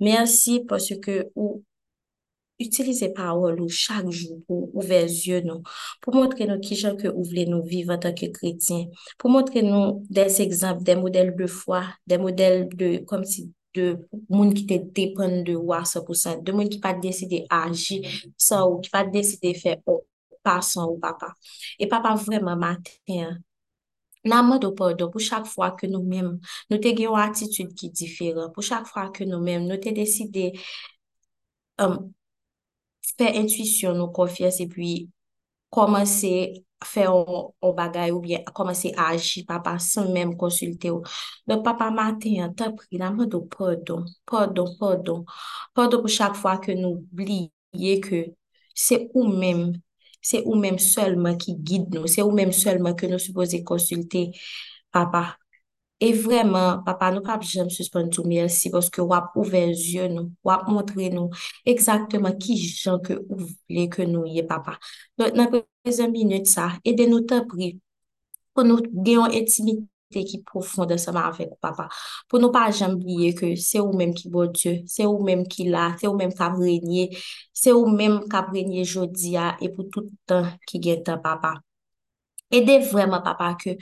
Merci 0.00 0.60
parce 0.68 0.94
que 1.00 1.30
ou 1.34 1.62
Utilize 2.62 3.08
parol 3.16 3.60
ou 3.60 3.68
chak 3.68 4.06
jou 4.12 4.38
pou 4.46 4.68
ouve 4.76 5.00
zye 5.10 5.40
nou, 5.46 5.64
pou 6.02 6.14
montre 6.14 6.46
nou 6.46 6.62
ki 6.62 6.76
jan 6.78 6.98
ke 7.00 7.10
ou 7.10 7.24
vle 7.26 7.46
nou 7.50 7.66
vive 7.66 7.94
an 7.94 8.02
tanke 8.02 8.28
kretien, 8.34 8.86
pou 9.18 9.32
montre 9.32 9.64
nou 9.66 10.02
des 10.10 10.38
ekzamp, 10.44 10.82
des 10.86 10.98
model 10.98 11.32
de 11.38 11.48
fwa, 11.50 11.82
des 12.06 12.20
model 12.22 12.68
de, 12.78 12.92
kom 13.08 13.26
si 13.26 13.48
de 13.74 13.94
moun 14.28 14.52
ki 14.54 14.66
te 14.68 14.78
depen 14.94 15.40
de 15.48 15.56
wa 15.58 15.82
100%, 15.88 16.44
de 16.46 16.54
moun 16.54 16.70
ki 16.70 16.78
pa 16.82 16.92
deside 16.94 17.42
aji 17.50 18.02
sa 18.36 18.62
ou 18.68 18.78
ki 18.84 18.92
pa 18.92 19.02
deside 19.08 19.54
fe 19.58 19.78
ou 19.86 20.04
pa 20.44 20.60
san 20.62 20.86
ou 20.86 21.00
papa. 21.02 21.32
E 21.80 21.88
papa 21.90 22.14
vreman 22.20 22.60
maten, 22.60 23.40
nan 24.28 24.46
mwen 24.46 24.62
do 24.62 24.70
pardon 24.78 25.10
pou 25.10 25.22
chak 25.22 25.48
fwa 25.50 25.72
ke 25.78 25.90
nou 25.90 26.04
men, 26.06 26.36
nou 26.70 26.78
te 26.82 26.94
gen 26.94 27.08
yon 27.08 27.22
atitude 27.24 27.74
ki 27.78 27.90
diferan, 27.90 28.52
pou 28.54 28.62
chak 28.66 28.86
fwa 28.90 29.08
ke 29.14 29.26
nou 29.26 29.42
men, 29.42 29.66
nou 29.66 29.82
te 29.82 29.94
deside... 29.96 30.52
Euh, 31.80 31.86
um, 31.88 32.12
fè 33.06 33.32
intuisyon 33.40 33.98
nou 33.98 34.12
konfyes 34.14 34.60
e 34.62 34.68
pi 34.70 34.92
komanse 35.72 36.32
fè 36.82 37.06
ou 37.08 37.72
bagay 37.76 38.12
ou 38.12 38.20
bien 38.24 38.42
komanse 38.56 38.92
a 38.96 39.10
aji 39.14 39.44
papa 39.48 39.76
san 39.82 40.10
mèm 40.14 40.34
konsulte 40.38 40.90
ou. 40.92 41.02
Don 41.48 41.62
papa 41.66 41.90
maten 41.94 42.38
yon 42.40 42.54
ta 42.58 42.70
pri 42.76 43.00
nan 43.00 43.16
mwen 43.16 43.30
do 43.32 43.42
pardon, 43.56 44.06
pardon, 44.28 44.74
pardon. 44.80 45.24
Pardon 45.74 46.02
pou 46.02 46.12
chak 46.12 46.36
fwa 46.38 46.58
ke 46.62 46.76
nou 46.78 47.02
bliye 47.14 47.98
ke 48.04 48.24
se 48.74 48.98
ou 49.14 49.28
mèm, 49.28 49.70
se 50.22 50.42
ou 50.46 50.58
mèm 50.58 50.78
selman 50.82 51.38
ki 51.40 51.56
guide 51.58 51.94
nou, 51.94 52.10
se 52.10 52.24
ou 52.24 52.34
mèm 52.34 52.52
selman 52.56 52.96
ke 52.98 53.10
nou 53.10 53.22
suppose 53.22 53.62
konsulte 53.66 54.28
papa. 54.92 55.41
E 56.02 56.10
vreman, 56.12 56.80
papa 56.86 57.12
nou 57.14 57.22
pap 57.22 57.44
jem 57.46 57.68
suspon 57.70 58.08
tou 58.10 58.26
mersi 58.26 58.70
poske 58.74 59.04
wap 59.06 59.36
ouve 59.38 59.60
zye 59.78 60.08
nou, 60.10 60.32
wap 60.48 60.64
montre 60.66 61.06
nou 61.14 61.30
ekzakteman 61.72 62.34
ki 62.42 62.56
jan 62.58 62.98
ke 63.06 63.20
ou 63.20 63.38
vle 63.44 63.84
ke 63.92 64.08
nou 64.10 64.26
ye 64.26 64.42
papa. 64.48 64.74
Don 65.18 65.30
nan 65.38 65.52
prezen 65.52 66.10
minute 66.10 66.50
sa, 66.50 66.72
ede 66.82 67.06
eh 67.06 67.12
nou 67.12 67.22
te 67.28 67.38
pri 67.46 67.70
pou 68.50 68.66
nou 68.66 68.82
genyon 68.82 69.30
etimite 69.38 70.26
ki 70.26 70.42
profonde 70.48 70.98
seman 70.98 71.30
avek 71.30 71.54
papa. 71.62 71.86
Pou 72.26 72.42
nou 72.42 72.50
pa 72.50 72.66
jem 72.74 72.98
liye 73.06 73.30
ke 73.38 73.54
se 73.54 73.78
ou 73.78 73.94
menm 73.94 74.18
ki 74.18 74.32
bo 74.34 74.48
Diyo, 74.50 74.80
se 74.90 75.06
ou 75.06 75.22
menm 75.22 75.46
ki 75.46 75.70
la, 75.70 75.92
se 76.02 76.10
ou 76.10 76.18
menm 76.18 76.34
kap 76.34 76.58
renyen, 76.58 77.14
se 77.54 77.70
ou 77.78 77.86
menm 77.86 78.24
kap 78.32 78.50
renyen 78.50 78.82
jodi 78.82 79.36
ya, 79.38 79.52
e 79.62 79.70
pou 79.70 79.86
toutan 79.86 80.50
ki 80.66 80.82
gen 80.82 81.06
tan 81.06 81.22
papa. 81.22 81.60
Ede 82.52 82.78
vreman 82.90 83.22
papa 83.24 83.54
ke 83.60 83.76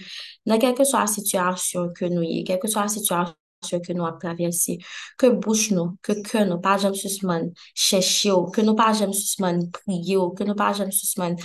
nan 0.47 0.61
kelke 0.63 0.87
so 0.87 0.99
a 0.99 1.07
situasyon 1.11 1.93
ke 1.97 2.11
nou 2.13 2.23
ye, 2.27 2.43
kelke 2.49 2.71
so 2.71 2.81
a 2.81 2.87
situasyon 2.91 3.83
ke 3.87 3.97
nou 3.97 4.07
ap 4.09 4.21
traversi, 4.23 4.79
ke 5.21 5.33
bouch 5.45 5.71
nou, 5.75 5.97
ke 6.07 6.21
ke 6.27 6.45
nou 6.49 6.61
pa 6.65 6.77
jem 6.81 6.95
susman 6.97 7.51
cheshe 7.75 8.31
ou, 8.35 8.51
ke 8.55 8.63
nou 8.67 8.79
pa 8.79 8.93
jem 8.97 9.13
susman 9.17 9.67
priye 9.75 10.21
ou, 10.21 10.31
ke 10.37 10.47
nou 10.47 10.59
pa 10.59 10.71
jem 10.77 10.93
susman 10.95 11.37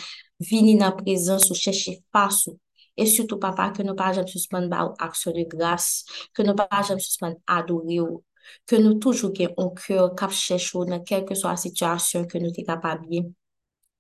vini 0.52 0.78
nan 0.80 0.96
prezans 1.00 1.50
ou 1.50 1.58
cheshe 1.58 1.98
fas 2.14 2.46
ou. 2.52 2.60
E 2.96 3.04
sutou 3.12 3.42
papa 3.42 3.72
ke 3.76 3.84
nou 3.84 3.98
pa 4.00 4.14
jem 4.16 4.30
susman 4.32 4.70
ba 4.72 4.86
ou 4.88 4.96
aksyon 5.04 5.36
de 5.36 5.50
gras, 5.52 6.06
ke 6.32 6.46
nou 6.48 6.56
pa 6.56 6.86
jem 6.88 7.02
susman 7.02 7.36
adori 7.58 8.00
ou. 8.06 8.24
ke 8.70 8.80
nou 8.82 9.00
toujou 9.02 9.34
gen 9.38 9.54
on 9.62 9.72
kyo 9.80 10.10
kap 10.20 10.34
cheshe 10.44 10.76
ou 10.78 10.86
nan 10.92 11.04
kelke 11.10 11.38
so 11.40 11.50
a 11.50 11.56
situasyon 11.66 12.30
ke 12.32 12.42
nou 12.44 12.54
te 12.56 12.66
kapabye. 12.68 13.26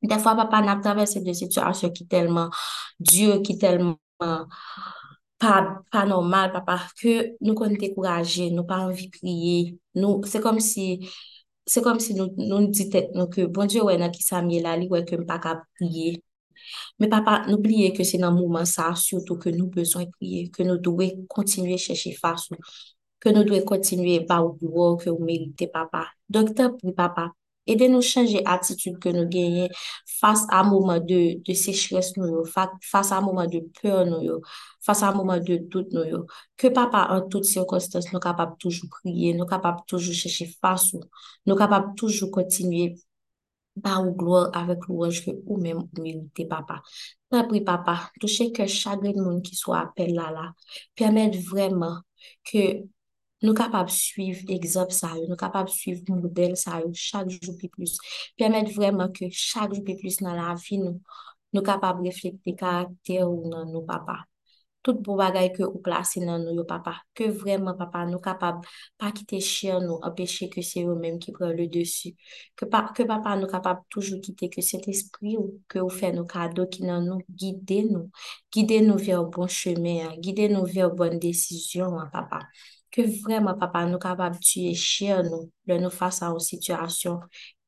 Defwa 0.09 0.35
papa 0.41 0.61
nap 0.65 0.81
travese 0.85 1.21
de 1.25 1.33
situasyon 1.35 1.93
ki 1.95 2.07
telman 2.11 2.51
dure, 2.99 3.39
ki 3.45 3.57
telman 3.61 3.95
pa, 5.37 5.53
pa 5.91 6.05
normal, 6.05 6.51
papa, 6.53 6.79
ke 6.99 7.37
nou 7.43 7.55
kon 7.59 7.75
dekouraje, 7.79 8.49
nou 8.55 8.65
pa 8.67 8.81
anvi 8.85 9.09
priye, 9.13 9.75
nou, 9.99 10.23
se 10.29 10.41
kom 10.43 10.59
si, 10.63 10.87
se 11.67 11.83
kom 11.85 11.99
si 12.03 12.15
nou, 12.17 12.31
nou 12.39 12.69
di 12.71 12.87
tet 12.91 13.11
nou 13.17 13.29
ke, 13.31 13.47
bon 13.51 13.69
diyo 13.69 13.87
wè 13.89 13.97
nan 14.01 14.13
ki 14.15 14.23
sa 14.23 14.41
miye 14.45 14.63
la 14.63 14.75
li, 14.79 14.89
wè 14.91 15.03
ke 15.07 15.19
mpa 15.21 15.39
ka 15.43 15.57
priye. 15.77 16.15
Me 16.99 17.09
papa, 17.11 17.43
nou 17.49 17.61
pliye 17.61 17.91
ke 17.95 18.05
se 18.07 18.17
nan 18.21 18.35
mouman 18.37 18.65
sa, 18.69 18.93
surtout 18.97 19.41
ke 19.41 19.53
nou 19.55 19.69
bezon 19.73 20.07
priye, 20.17 20.47
ke 20.53 20.65
nou 20.67 20.81
dwe 20.81 21.11
kontinye 21.31 21.77
chèche 21.81 22.15
fasyon, 22.17 22.61
ke 23.21 23.33
nou 23.35 23.45
dwe 23.47 23.61
kontinye 23.67 24.21
ba 24.29 24.39
ou 24.45 24.55
dwo 24.61 24.93
ke 25.01 25.11
ou 25.13 25.21
merite 25.25 25.67
papa. 25.73 26.07
Doktor 26.29 26.73
pri 26.79 26.95
papa, 26.95 27.29
Ede 27.65 27.87
nou 27.89 28.05
chanje 28.05 28.41
atitude 28.45 28.99
ke 29.01 29.13
nou 29.15 29.29
genye 29.31 29.69
fase 30.19 30.45
a 30.53 30.61
mouman 30.67 31.01
de 31.05 31.55
sechres 31.57 32.11
nou 32.17 32.29
yo, 32.29 32.43
fase 32.91 33.15
a 33.15 33.21
mouman 33.25 33.49
de 33.49 33.63
peur 33.79 34.05
nou 34.09 34.21
yo, 34.25 34.39
fase 34.85 35.05
a 35.07 35.11
mouman 35.15 35.41
de 35.45 35.57
dout 35.71 35.93
nou 35.95 36.05
yo. 36.05 36.21
Ke 36.59 36.69
papa 36.73 37.05
an 37.15 37.25
tout 37.33 37.47
sirkonstas 37.47 38.11
nou 38.13 38.21
kapap 38.23 38.55
toujou 38.61 38.89
kriye, 38.99 39.33
nou 39.37 39.49
kapap 39.49 39.83
toujou 39.89 40.13
chèche 40.13 40.47
fasyon, 40.61 41.03
nou 41.49 41.57
kapap 41.59 41.93
toujou 41.97 42.29
kontinuye 42.33 42.93
ba 43.75 43.99
ou 43.99 44.15
gloor 44.15 44.51
avek 44.55 44.87
louange 44.87 45.21
ke 45.25 45.31
ou 45.45 45.57
men 45.59 45.75
moumilite 45.81 46.45
papa. 46.47 46.79
Napri 47.31 47.61
papa, 47.65 47.95
touche 48.21 48.47
ke 48.55 48.67
chagre 48.71 49.11
moun 49.17 49.41
ki 49.43 49.55
sou 49.59 49.75
apel 49.75 50.13
la 50.15 50.29
la, 50.37 50.45
pyamed 50.95 51.35
vreman 51.49 52.01
ke... 52.47 52.85
Nou 53.43 53.53
kapab 53.53 53.89
suiv 53.91 54.45
egzop 54.55 54.93
sa 54.95 55.09
yo, 55.17 55.25
nou 55.27 55.35
kapab 55.39 55.67
suiv 55.69 56.05
model 56.07 56.55
sa 56.59 56.79
yo 56.79 56.91
chak 56.95 57.27
jou 57.33 57.55
pi 57.59 57.67
plus. 57.73 57.97
Permet 58.39 58.69
vreman 58.71 59.11
ke 59.15 59.27
chak 59.31 59.73
jou 59.75 59.83
pi 59.83 59.97
plus 59.99 60.21
nan 60.23 60.37
la 60.39 60.53
vi 60.61 60.79
nou, 60.79 61.01
nou 61.51 61.63
kapab 61.65 61.99
reflekte 62.05 62.55
karakter 62.61 63.25
ou 63.27 63.49
nan 63.51 63.67
nou 63.73 63.83
papa. 63.89 64.21
Tout 64.85 65.01
pou 65.01 65.17
bagay 65.19 65.49
ke 65.51 65.65
ou 65.65 65.81
plase 65.83 66.21
nan 66.21 66.45
nou 66.45 66.55
yo 66.55 66.63
papa. 66.69 66.93
Ke 67.17 67.27
vreman 67.33 67.75
papa 67.75 68.03
nou 68.07 68.21
kapab 68.23 68.61
pa 69.01 69.09
kite 69.17 69.41
chien 69.43 69.83
nou, 69.83 69.97
apeshe 70.05 70.47
ke 70.53 70.63
se 70.63 70.85
yo 70.85 70.95
menm 70.95 71.17
ki 71.19 71.33
pre 71.35 71.49
le 71.57 71.65
desi. 71.73 72.13
Ke, 72.55 72.69
pa, 72.71 72.85
ke 72.95 73.03
papa 73.09 73.33
nou 73.39 73.51
kapab 73.51 73.81
toujou 73.91 74.21
kite 74.23 74.47
ke 74.53 74.63
set 74.63 74.87
espri 74.93 75.35
ou 75.41 75.57
ke 75.67 75.81
ou 75.83 75.91
fe 75.91 76.13
nou 76.15 76.29
kado 76.29 76.69
ki 76.71 76.85
nan 76.87 77.09
nou 77.09 77.25
guide 77.43 77.81
nou. 77.89 78.07
Guide 78.53 78.79
nou 78.85 79.01
ve 79.01 79.17
ou 79.17 79.27
bon 79.33 79.49
cheme, 79.51 79.97
guide 80.21 80.47
nou 80.53 80.69
ve 80.69 80.85
ou 80.85 80.95
bon 81.03 81.19
desisyon 81.19 81.97
papa. 82.13 82.45
ke 82.95 83.03
vreman 83.23 83.59
papa 83.59 83.83
nou 83.89 83.99
kapab 83.99 84.37
tuye 84.39 84.71
chè 84.79 85.19
nou 85.27 85.49
lè 85.67 85.77
nou 85.81 85.91
fasa 85.91 86.31
ou 86.33 86.39
situasyon 86.43 87.19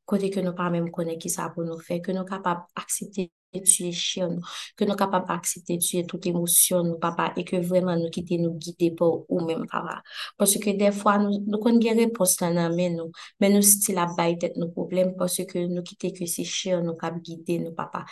kote 0.08 0.30
ke 0.32 0.44
nou 0.44 0.56
pa 0.56 0.70
mèm 0.72 0.88
konen 0.96 1.20
ki 1.20 1.30
sa 1.32 1.50
pou 1.54 1.68
nou 1.68 1.84
fè, 1.84 2.00
ke 2.04 2.16
nou 2.16 2.28
kapab 2.28 2.64
aksepte 2.80 3.28
tuye 3.58 3.92
chè 3.92 4.28
nou, 4.32 4.44
ke 4.80 4.88
nou 4.88 4.96
kapab 5.00 5.28
aksepte 5.36 5.76
tuye 5.84 6.06
tout 6.08 6.24
emosyon 6.32 6.88
nou 6.94 7.02
papa 7.04 7.30
e 7.40 7.44
ke 7.48 7.60
vreman 7.70 8.00
nou 8.04 8.14
kite 8.14 8.40
nou 8.40 8.56
gite 8.64 8.94
pou 9.00 9.26
ou 9.28 9.44
mèm 9.48 9.66
papa. 9.72 10.00
Pwese 10.40 10.64
ke 10.64 10.78
defwa 10.80 11.18
nou, 11.24 11.42
nou 11.48 11.60
kon 11.64 11.82
gen 11.84 12.00
repos 12.06 12.38
lan 12.44 12.56
nan 12.62 12.76
men 12.80 12.96
nou, 13.02 13.12
men 13.44 13.58
nou 13.58 13.68
stil 13.68 14.00
ap 14.04 14.16
bay 14.20 14.38
tèt 14.40 14.56
nou 14.62 14.72
problem 14.76 15.16
pwese 15.20 15.48
ke 15.50 15.68
nou 15.68 15.84
kite 15.88 16.14
ke 16.16 16.30
se 16.32 16.48
chè 16.48 16.80
nou 16.80 16.96
kap 17.00 17.20
gite 17.28 17.60
nou 17.66 17.76
papa. 17.76 18.06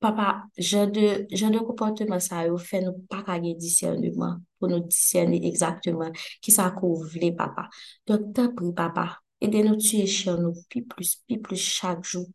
Papa, 0.00 0.48
jen 0.54 0.92
de, 0.92 1.26
de 1.26 1.60
komporteman 1.66 2.20
sa 2.22 2.44
yo 2.46 2.54
fè 2.62 2.78
nou 2.84 3.02
pa 3.10 3.24
kage 3.26 3.56
disyernouman 3.58 4.36
pou 4.58 4.70
nou 4.70 4.84
disyrnou 4.86 5.42
exactement 5.50 6.14
ki 6.38 6.54
sa 6.54 6.68
kou 6.76 7.00
vle, 7.02 7.32
papa. 7.34 7.64
Dok 8.06 8.28
ta 8.36 8.44
pri, 8.54 8.70
papa, 8.78 9.08
ede 9.42 9.64
nou 9.66 9.80
tue 9.82 10.06
chen 10.06 10.38
nou 10.44 10.54
pi 10.70 10.84
plus, 10.86 11.16
pi 11.26 11.40
plus 11.42 11.66
chak 11.78 12.06
jou. 12.06 12.28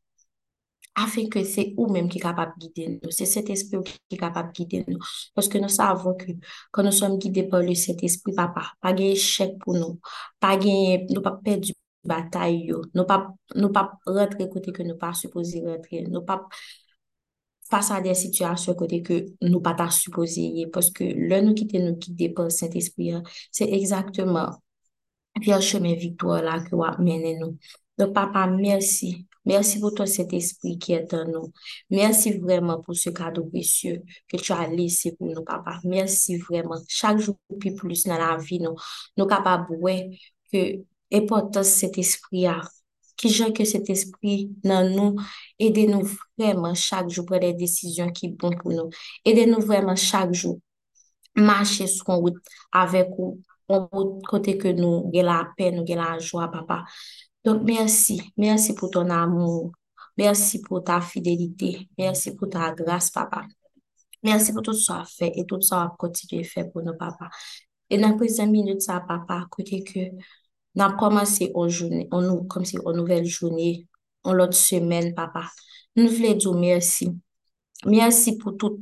Afen 0.99 1.31
ke 1.31 1.41
se 1.47 1.69
ou 1.77 1.87
menm 1.89 2.11
ki 2.11 2.19
kapap 2.21 2.51
gide 2.59 2.89
nou. 2.97 3.15
Se 3.15 3.25
set 3.31 3.47
espri 3.55 3.79
ou 3.79 3.87
ki 3.87 4.19
kapap 4.19 4.51
gide 4.53 4.83
nou. 4.89 4.99
Poske 5.33 5.63
nou 5.63 5.71
savon 5.71 6.19
ke, 6.19 6.35
kon 6.75 6.85
nou 6.85 6.93
som 6.93 7.15
gide 7.15 7.47
pou 7.47 7.63
le 7.63 7.79
set 7.79 8.03
espri, 8.03 8.35
papa, 8.35 8.67
pa 8.83 8.91
genye 8.91 9.15
chek 9.15 9.55
pou 9.63 9.79
nou. 9.79 10.01
Pa 10.43 10.57
genye, 10.59 11.05
nou 11.15 11.23
pa 11.23 11.37
perdi 11.39 11.71
batay 12.03 12.59
yo. 12.67 12.83
Nou 12.91 13.07
pa, 13.07 13.23
nou 13.55 13.71
pa 13.71 13.87
rentre 14.03 14.51
kote 14.51 14.75
ke 14.75 14.83
nou 14.83 14.99
pa 14.99 15.15
supposi 15.15 15.63
rentre. 15.63 16.03
Nou 16.11 16.27
pa... 16.27 16.43
fasa 17.73 17.99
de 18.05 18.13
situasyon 18.17 18.77
kote 18.77 19.01
ke 19.05 19.19
nou 19.47 19.61
pata 19.65 19.89
supposeye, 19.93 20.67
poske 20.73 21.09
lè 21.17 21.41
nou 21.43 21.57
kite 21.57 21.81
nou 21.81 21.97
kite 22.01 22.29
pou 22.37 22.53
Saint-Esprit, 22.53 23.25
se 23.53 23.67
ekzakteman 23.79 24.53
pi 25.41 25.53
an 25.55 25.63
chemen 25.65 25.97
viktor 25.99 26.43
la 26.45 26.59
ki 26.65 26.77
wap 26.77 26.99
menen 27.01 27.39
nou. 27.41 27.57
Don 27.97 28.13
papa, 28.13 28.45
mersi. 28.49 29.11
Mersi 29.45 29.79
pou 29.81 29.93
ton 29.97 30.07
Saint-Esprit 30.09 30.77
ki 30.81 30.95
etan 30.97 31.31
nou. 31.33 31.49
Mersi 31.93 32.31
vreman 32.39 32.81
pou 32.85 32.97
se 32.97 33.11
kado 33.15 33.43
presye 33.51 33.99
ke 34.29 34.39
tu 34.41 34.53
a 34.55 34.63
lese 34.71 35.13
pou 35.17 35.29
nou, 35.29 35.43
papa. 35.47 35.79
Mersi 35.85 36.39
vreman. 36.45 36.85
Chak 36.89 37.21
jou 37.21 37.37
pi 37.61 37.73
plus 37.77 38.05
nan 38.09 38.21
la 38.21 38.31
vi 38.41 38.61
nou. 38.63 38.79
Nou 39.17 39.29
kapab 39.29 39.69
wè 39.83 39.97
ke 40.53 40.63
epotan 41.13 41.67
Saint-Esprit 41.67 42.49
a 42.53 42.59
Ki 43.19 43.29
jan 43.29 43.53
ke 43.55 43.65
set 43.69 43.89
espri 43.93 44.49
nan 44.65 44.93
nou, 44.95 45.21
ede 45.61 45.85
nou 45.89 46.05
vreman 46.37 46.77
chak 46.79 47.11
jou 47.11 47.25
pre 47.29 47.39
de 47.43 47.51
desisyon 47.59 48.13
ki 48.15 48.33
bon 48.39 48.55
pou 48.59 48.73
nou. 48.73 48.89
Ede 49.27 49.45
nou 49.49 49.61
vreman 49.63 49.99
chak 49.99 50.33
jou 50.33 50.57
mache 51.35 51.87
sou 51.89 52.05
kon 52.07 52.21
wout 52.21 52.53
avek 52.77 53.13
ou, 53.17 53.37
kon 53.69 53.87
wout 53.93 54.25
kote 54.29 54.57
ke 54.61 54.73
nou 54.77 55.09
gen 55.13 55.27
la 55.29 55.39
pen, 55.57 55.77
nou 55.77 55.87
gen 55.87 56.01
la 56.01 56.13
jwa, 56.19 56.49
papa. 56.53 56.83
Donk, 57.45 57.65
mersi. 57.67 58.19
Mersi 58.39 58.75
pou 58.77 58.91
ton 58.93 59.11
amou. 59.13 59.71
Mersi 60.17 60.61
pou 60.65 60.81
ta 60.85 60.99
fidelite. 61.01 61.87
Mersi 61.99 62.35
pou 62.37 62.49
ta 62.49 62.71
gras, 62.77 63.09
papa. 63.13 63.43
Mersi 64.23 64.53
pou 64.55 64.63
tout 64.63 64.77
sa 64.79 65.01
fe, 65.09 65.31
et 65.33 65.45
tout 65.49 65.61
sa 65.65 65.83
ap 65.87 65.97
kontinuye 65.99 66.45
fe 66.47 66.63
pou 66.69 66.85
nou, 66.85 66.95
papa. 66.99 67.27
E 67.91 67.99
nan 67.99 68.15
prezami 68.17 68.61
minute 68.61 68.85
sa, 68.85 69.01
papa, 69.05 69.43
kote 69.51 69.83
ke... 69.87 70.07
nan 70.77 70.97
komanse 70.99 71.51
ou 71.53 71.69
jouni, 71.69 72.07
ou 72.11 72.21
nou, 72.23 72.47
kom 72.49 72.65
si 72.65 72.79
ou 72.81 72.93
nouvel 72.95 73.27
jouni, 73.29 73.85
ou 74.25 74.33
lot 74.37 74.55
semen, 74.57 75.13
papa? 75.17 75.47
Nou 75.97 76.09
vle 76.09 76.33
djou 76.39 76.57
mersi. 76.57 77.09
Mersi 77.85 78.37
pou 78.39 78.55
tout 78.57 78.79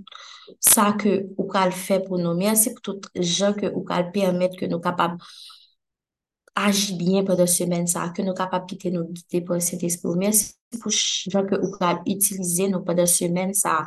sa 0.64 0.92
ke 1.00 1.16
ou 1.38 1.48
kal 1.52 1.74
fe 1.76 2.00
pou 2.06 2.20
nou. 2.22 2.38
Mersi 2.38 2.72
pou 2.76 2.86
tout 2.92 3.10
jan 3.18 3.56
ke 3.58 3.72
ou 3.72 3.84
kal 3.88 4.12
permet 4.16 4.56
ke 4.60 4.70
nou 4.72 4.80
kapab 4.84 5.18
aji 6.62 6.96
bien 7.00 7.26
pou 7.28 7.36
de 7.40 7.48
semen 7.50 7.88
sa, 7.90 8.10
ke 8.16 8.24
nou 8.24 8.38
kapab 8.38 8.68
kite 8.70 8.92
nou 8.94 9.10
gite 9.16 9.42
pou 9.48 9.60
set 9.64 9.84
espou. 9.88 10.16
Mersi 10.20 10.54
pou 10.80 10.94
jan 10.94 11.48
ke 11.50 11.60
ou 11.60 11.74
kal 11.76 12.00
itilize 12.06 12.70
nou 12.72 12.86
pou 12.88 12.96
de 12.96 13.08
semen 13.10 13.56
sa. 13.58 13.82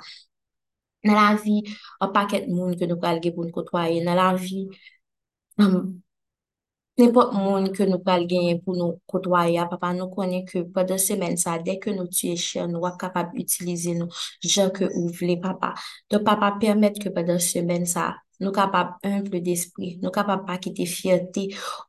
Nan 1.05 1.17
la 1.21 1.31
vi, 1.41 1.61
an 2.05 2.13
paket 2.13 2.49
moun 2.49 2.77
ke 2.81 2.89
nou 2.89 3.01
kal 3.01 3.21
ge 3.25 3.33
pou 3.33 3.45
nou 3.47 3.57
kotwaye. 3.57 4.01
Nan 4.05 4.21
la 4.21 4.31
vi, 4.41 4.67
nan 5.61 6.04
Nèpot 7.01 7.33
moun 7.35 7.65
ke 7.75 7.87
nou 7.91 7.99
pal 8.07 8.23
genye 8.31 8.53
pou 8.63 8.77
nou 8.79 9.01
kotwaya, 9.11 9.65
papa 9.71 9.89
nou 9.97 10.13
konen 10.15 10.45
ke 10.47 10.61
pa 10.75 10.85
de 10.87 10.95
semen 11.03 11.33
sa, 11.43 11.57
dek 11.67 11.81
ke 11.85 11.95
nou 11.97 12.07
tiye 12.07 12.37
chen, 12.39 12.69
nou 12.71 12.85
wak 12.85 13.01
kapab 13.01 13.33
utilize 13.35 13.97
nou, 13.99 14.07
jan 14.47 14.71
ke 14.77 14.87
ou 14.87 15.11
vle 15.19 15.35
papa. 15.43 15.73
Don 16.11 16.23
papa, 16.29 16.53
permette 16.63 17.03
ke 17.03 17.11
pa 17.17 17.25
de 17.27 17.35
semen 17.43 17.83
sa, 17.91 18.13
nou 18.39 18.55
kapab 18.55 18.93
humble 19.03 19.41
d'esprit, 19.43 19.99
nou 20.05 20.15
kapab 20.15 20.45
pa 20.47 20.61
kite 20.63 20.87
fierté, 20.87 21.49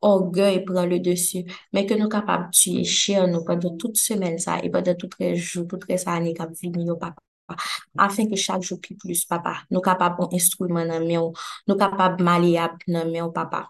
orgueil 0.10 0.64
pran 0.66 0.90
le 0.90 0.98
desu, 1.06 1.44
men 1.70 1.86
ke 1.86 2.00
nou 2.02 2.10
kapab 2.10 2.50
tiye 2.58 2.82
chen 2.90 3.30
nou 3.36 3.46
pa 3.46 3.60
de 3.62 3.76
tout 3.78 3.94
semen 4.02 4.42
sa, 4.42 4.58
e 4.58 4.74
pa 4.74 4.82
de 4.82 4.98
tout 4.98 5.14
rejou, 5.22 5.68
tout 5.70 5.86
rejou 5.86 6.16
ane 6.16 6.34
kap 6.34 6.58
vini 6.64 6.90
yo 6.90 6.98
papa. 6.98 7.22
afin 7.98 8.28
que 8.28 8.36
chaque 8.36 8.64
jour 8.64 8.80
pi 8.82 8.96
plus 8.96 9.24
papa, 9.26 9.58
nous 9.70 9.82
capables 9.82 10.24
an 10.24 10.30
instrument 10.34 10.86
nan 10.86 11.06
men 11.06 11.22
ou, 11.22 11.34
nou 11.70 11.78
kapab 11.78 12.18
mali 12.22 12.56
ap 12.58 12.82
nan 12.88 13.12
men 13.14 13.30
papa. 13.34 13.68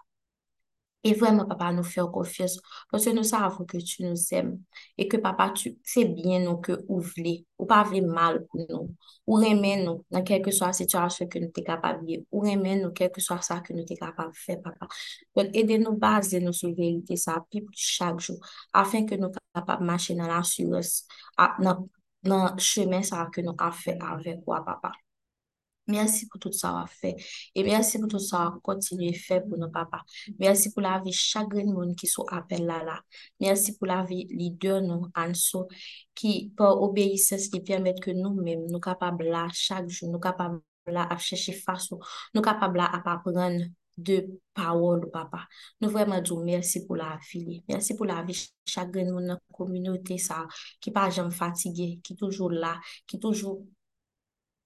E 1.04 1.12
vwèman 1.14 1.46
papa 1.46 1.68
nou 1.74 1.86
fè 1.86 2.00
ou 2.02 2.10
konfyes. 2.14 2.56
Pwese 2.90 3.12
nou 3.14 3.26
sa 3.26 3.44
avon 3.46 3.66
ke 3.68 3.78
tu 3.84 4.02
nou 4.02 4.18
zem. 4.18 4.52
E 4.98 5.06
ke 5.10 5.20
papa 5.22 5.48
tu 5.54 5.70
fè 5.86 6.02
bien 6.10 6.46
nou 6.48 6.58
ke 6.64 6.74
ou 6.88 6.98
vle. 7.12 7.36
Ou 7.60 7.68
pa 7.70 7.82
vle 7.86 8.00
mal 8.02 8.40
pou 8.48 8.64
nou. 8.64 8.88
Ou 9.28 9.38
remen 9.42 9.84
nou 9.86 10.02
nan 10.14 10.26
kelke 10.26 10.54
so 10.56 10.66
a 10.66 10.72
situasyon 10.76 11.30
ke 11.30 11.42
nou 11.44 11.54
te 11.54 11.62
kapab 11.66 12.02
ye. 12.08 12.22
Ou 12.32 12.42
remen 12.46 12.82
nou 12.82 12.96
kelke 12.96 13.22
so 13.22 13.36
a 13.36 13.40
sa 13.46 13.60
ke 13.62 13.76
nou 13.76 13.86
te 13.86 13.98
kapab 14.00 14.34
fè 14.34 14.58
papa. 14.64 14.90
Don 15.36 15.52
ede 15.54 15.78
nou 15.82 15.94
baze 16.00 16.42
nou 16.42 16.56
sou 16.56 16.74
verite 16.74 17.18
sa 17.22 17.38
pi 17.44 17.62
pou 17.62 17.86
chak 17.86 18.22
jou. 18.26 18.40
Afen 18.74 19.06
ke 19.06 19.20
nou 19.20 19.30
kapab 19.54 19.84
mache 19.86 20.18
nan 20.18 20.32
la 20.32 20.42
sures. 20.46 21.04
Nan, 21.62 21.86
nan 22.26 22.58
chemen 22.58 23.06
sa 23.06 23.28
ke 23.30 23.46
nou 23.46 23.54
a 23.62 23.70
fè 23.70 23.94
avèk 24.00 24.42
wap 24.50 24.66
papa. 24.72 24.96
Merci 25.88 26.26
pour 26.26 26.40
tout 26.40 26.52
ça 26.52 26.84
fait. 26.88 27.14
Et 27.54 27.62
merci 27.62 27.98
pour 27.98 28.08
tout 28.08 28.18
ça 28.18 28.50
qu'on 28.54 28.74
continue 28.74 29.10
à 29.10 29.12
faire 29.12 29.44
pour 29.44 29.56
nos 29.56 29.70
papas. 29.70 30.02
Merci 30.38 30.72
pour 30.72 30.82
la 30.82 31.00
vie 31.00 31.12
chaque 31.12 31.54
monde 31.54 31.94
qui 31.94 32.06
sont 32.06 32.24
appel 32.28 32.66
là 32.66 32.82
là. 32.82 33.00
Merci 33.40 33.76
pour 33.76 33.86
la 33.86 34.02
vie 34.02 34.26
leader 34.30 34.82
nous, 34.82 35.06
Anso, 35.14 35.68
qui 36.14 36.52
par 36.56 36.82
obéissance 36.82 37.48
qui 37.48 37.60
permet 37.60 37.94
que 37.94 38.10
nous-mêmes, 38.10 38.66
nous 38.68 38.80
capables 38.80 39.26
là 39.26 39.48
chaque 39.52 39.88
jour, 39.88 40.10
nous 40.10 40.18
capables 40.18 40.60
là 40.86 41.06
à 41.08 41.18
chercher 41.18 41.52
façon, 41.52 42.00
nous 42.34 42.42
capables 42.42 42.78
là 42.78 42.86
à 42.86 43.12
apprendre 43.12 43.64
de 43.96 44.40
parole, 44.52 45.10
papa. 45.10 45.46
Nous 45.80 45.88
vraiment 45.88 46.20
disons 46.20 46.44
merci 46.44 46.84
pour 46.86 46.96
la 46.96 47.18
vie. 47.32 47.64
Merci 47.68 47.94
pour 47.96 48.06
la 48.06 48.22
vie 48.22 48.50
chaque 48.66 48.94
monde 48.94 49.26
dans 49.26 49.34
la 49.34 49.38
communauté 49.52 50.18
ça, 50.18 50.46
qui 50.80 50.90
pas 50.90 51.10
jamais 51.10 51.30
fatigué, 51.30 52.00
qui 52.02 52.14
toujours 52.14 52.50
là, 52.50 52.78
qui 53.06 53.18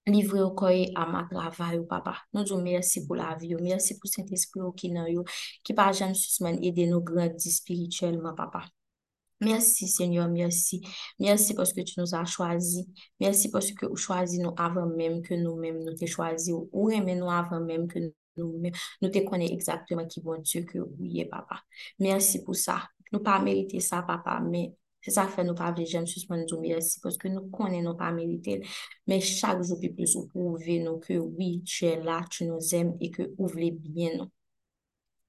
livre 0.07 0.39
yo 0.39 0.51
koye 0.57 0.91
a 0.95 1.05
ma 1.05 1.23
travay 1.29 1.77
yo 1.77 1.85
papa. 1.89 2.15
Nou 2.33 2.45
djou 2.47 2.61
mersi 2.63 3.05
pou 3.07 3.17
la 3.19 3.33
vi 3.39 3.53
yo, 3.53 3.61
mersi 3.61 3.97
pou 3.99 4.11
sent 4.11 4.31
espri 4.35 4.63
yo 4.63 4.71
ki 4.77 4.91
nan 4.95 5.09
yo, 5.11 5.25
ki 5.65 5.75
pa 5.77 5.91
jan 5.93 6.15
susman 6.17 6.59
ede 6.65 6.87
nou 6.89 7.03
grandi 7.05 7.53
spirituelman 7.53 8.35
papa. 8.37 8.65
Merci 9.41 9.87
Seigneur, 9.87 10.29
merci. 10.29 10.81
Merci 11.19 11.55
parce 11.55 11.73
que 11.73 11.81
tu 11.81 11.99
nous 11.99 12.13
as 12.13 12.25
choisis. 12.25 12.85
Merci 13.19 13.49
parce 13.49 13.71
que 13.71 13.87
tu 13.87 13.97
choisis 13.97 14.39
nous 14.39 14.53
avant 14.55 14.85
même 14.85 15.23
que 15.23 15.33
nous-mêmes 15.33 15.83
nous 15.83 15.95
t'es 15.95 16.05
choisis 16.05 16.53
ou, 16.53 16.69
ou 16.71 16.91
aimé 16.91 17.15
nous 17.15 17.29
avant 17.29 17.59
même 17.59 17.87
que 17.87 17.97
nous-mêmes 18.37 18.73
nous 19.01 19.09
te 19.09 19.19
connaissons 19.27 19.53
exactement 19.53 20.05
qui 20.05 20.21
bon 20.21 20.39
Dieu 20.41 20.63
que 20.63 20.77
oui, 20.99 21.25
papa. 21.25 21.61
Merci 21.99 22.43
pour 22.43 22.55
ça. 22.55 22.83
Nous 23.11 23.19
pas 23.19 23.39
mérité 23.39 23.79
ça, 23.79 24.01
papa, 24.03 24.39
mais 24.39 24.73
c'est 25.01 25.11
ça 25.11 25.27
fait 25.27 25.43
nous 25.43 25.55
pas 25.55 25.73
j'aime 25.83 26.05
suspendre 26.05 26.43
nous 26.51 26.59
merci 26.61 26.99
parce 27.01 27.17
que 27.17 27.27
nous 27.27 27.49
connaissons 27.49 27.95
pas 27.95 28.11
mérité. 28.11 28.61
Mais 29.07 29.19
chaque 29.19 29.61
jour 29.63 29.79
plus 29.79 29.93
plus, 29.93 30.15
vous 30.15 30.27
prouvez 30.27 30.79
nous 30.79 30.99
que 30.99 31.13
oui, 31.13 31.63
tu 31.65 31.85
es 31.85 32.01
là, 32.01 32.21
tu 32.29 32.45
nous 32.45 32.75
aimes 32.75 32.95
et 32.99 33.09
que 33.11 33.23
vous 33.37 33.47
voulez 33.47 33.71
bien 33.71 34.17
nous. 34.17 34.31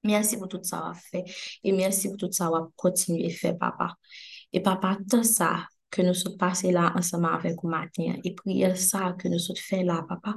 Merci 0.05 0.37
pour 0.37 0.49
tout 0.49 0.63
ça 0.63 0.91
à 0.91 0.95
fait 0.95 1.25
et 1.63 1.73
merci 1.73 2.09
pour 2.09 2.17
tout 2.19 2.33
ça 2.33 2.47
à 2.47 2.69
continuer 2.77 3.27
à 3.27 3.31
faire, 3.31 3.57
papa. 3.57 3.97
Et 4.53 4.61
papa, 4.61 4.99
tout 5.09 5.23
ça 5.23 5.67
que 5.91 6.03
nous 6.03 6.15
sommes 6.15 6.37
passés 6.37 6.73
là 6.73 6.93
ensemble 6.97 7.27
avec 7.27 7.63
vous 7.63 7.69
matin 7.69 8.17
et 8.25 8.35
prier 8.35 8.75
ça 8.75 9.15
que 9.19 9.29
nous 9.29 9.39
sommes 9.39 9.57
fait 9.57 9.85
là, 9.85 10.05
papa. 10.09 10.35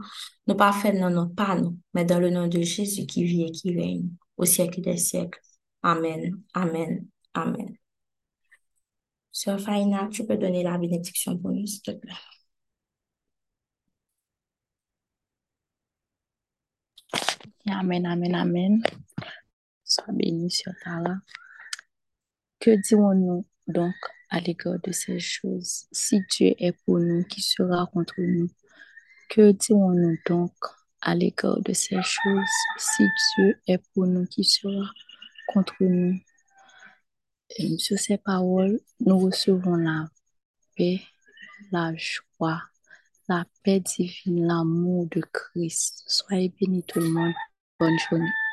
Nous 0.48 0.56
pas 0.56 0.71
fait 0.71 0.93
non, 0.93 1.10
non, 1.10 1.30
pas 1.30 1.56
nous, 1.56 1.80
mais 1.93 2.06
dans 2.06 2.19
le 2.19 2.30
nom 2.30 2.48
de 2.48 2.62
Jésus 2.62 3.06
qui 3.06 3.24
vit 3.24 3.43
et 3.43 3.52
qui 3.52 3.76
règne 3.76 4.10
au 4.38 4.45
siècle 4.45 4.82
des 4.82 4.98
siècles. 4.98 5.39
Amen, 5.82 6.41
amen, 6.54 7.08
amen. 7.34 7.85
Sœur 9.36 9.60
Faina, 9.60 10.08
tu 10.10 10.26
peux 10.26 10.38
donner 10.38 10.63
la 10.63 10.78
bénédiction 10.78 11.38
pour 11.38 11.52
nous, 11.52 11.67
s'il 11.67 11.82
te 11.82 11.91
plaît. 11.91 12.13
Amen, 17.69 18.06
amen, 18.06 18.34
amen. 18.34 18.82
Sois 19.84 20.13
béni 20.13 20.50
sur 20.50 20.71
ta 20.82 21.04
Que 22.62 22.82
dirons-nous 22.82 23.45
donc 23.67 23.95
à 24.30 24.39
l'égard 24.39 24.80
de 24.82 24.93
ces 24.93 25.19
choses? 25.19 25.88
Si 25.91 26.21
Dieu 26.32 26.54
est 26.58 26.71
pour 26.86 27.00
nous, 27.00 27.26
qui 27.26 27.41
sera 27.41 27.88
contre 27.88 28.15
nous? 28.19 28.48
Que 29.30 29.52
dirons-nous 29.52 30.17
donc 30.26 30.54
à 31.02 31.13
l'égard 31.13 31.60
de 31.60 31.74
ces 31.74 32.02
choses? 32.02 32.56
Si 32.78 33.04
Dieu 33.36 33.60
est 33.67 33.84
pour 33.93 34.08
nous, 34.08 34.26
qui 34.28 34.45
sera 34.45 34.89
contre 35.54 35.76
nous? 35.82 36.21
Sur 37.78 37.98
ces 37.98 38.18
paroles, 38.18 38.80
nous 39.00 39.18
recevons 39.18 39.76
la 39.76 40.10
paix, 40.76 41.02
la 41.72 41.94
joie, 41.96 42.62
la 43.28 43.46
paix 43.63 43.80
divine, 43.80 44.46
l'amour 44.46 45.08
de 45.08 45.22
Christ. 45.32 46.04
Soyez 46.08 46.54
bénis 46.60 46.84
tout 46.84 47.00
le 47.00 47.10
monde. 47.10 47.34
Bonne 47.80 47.98
journée. 48.10 48.44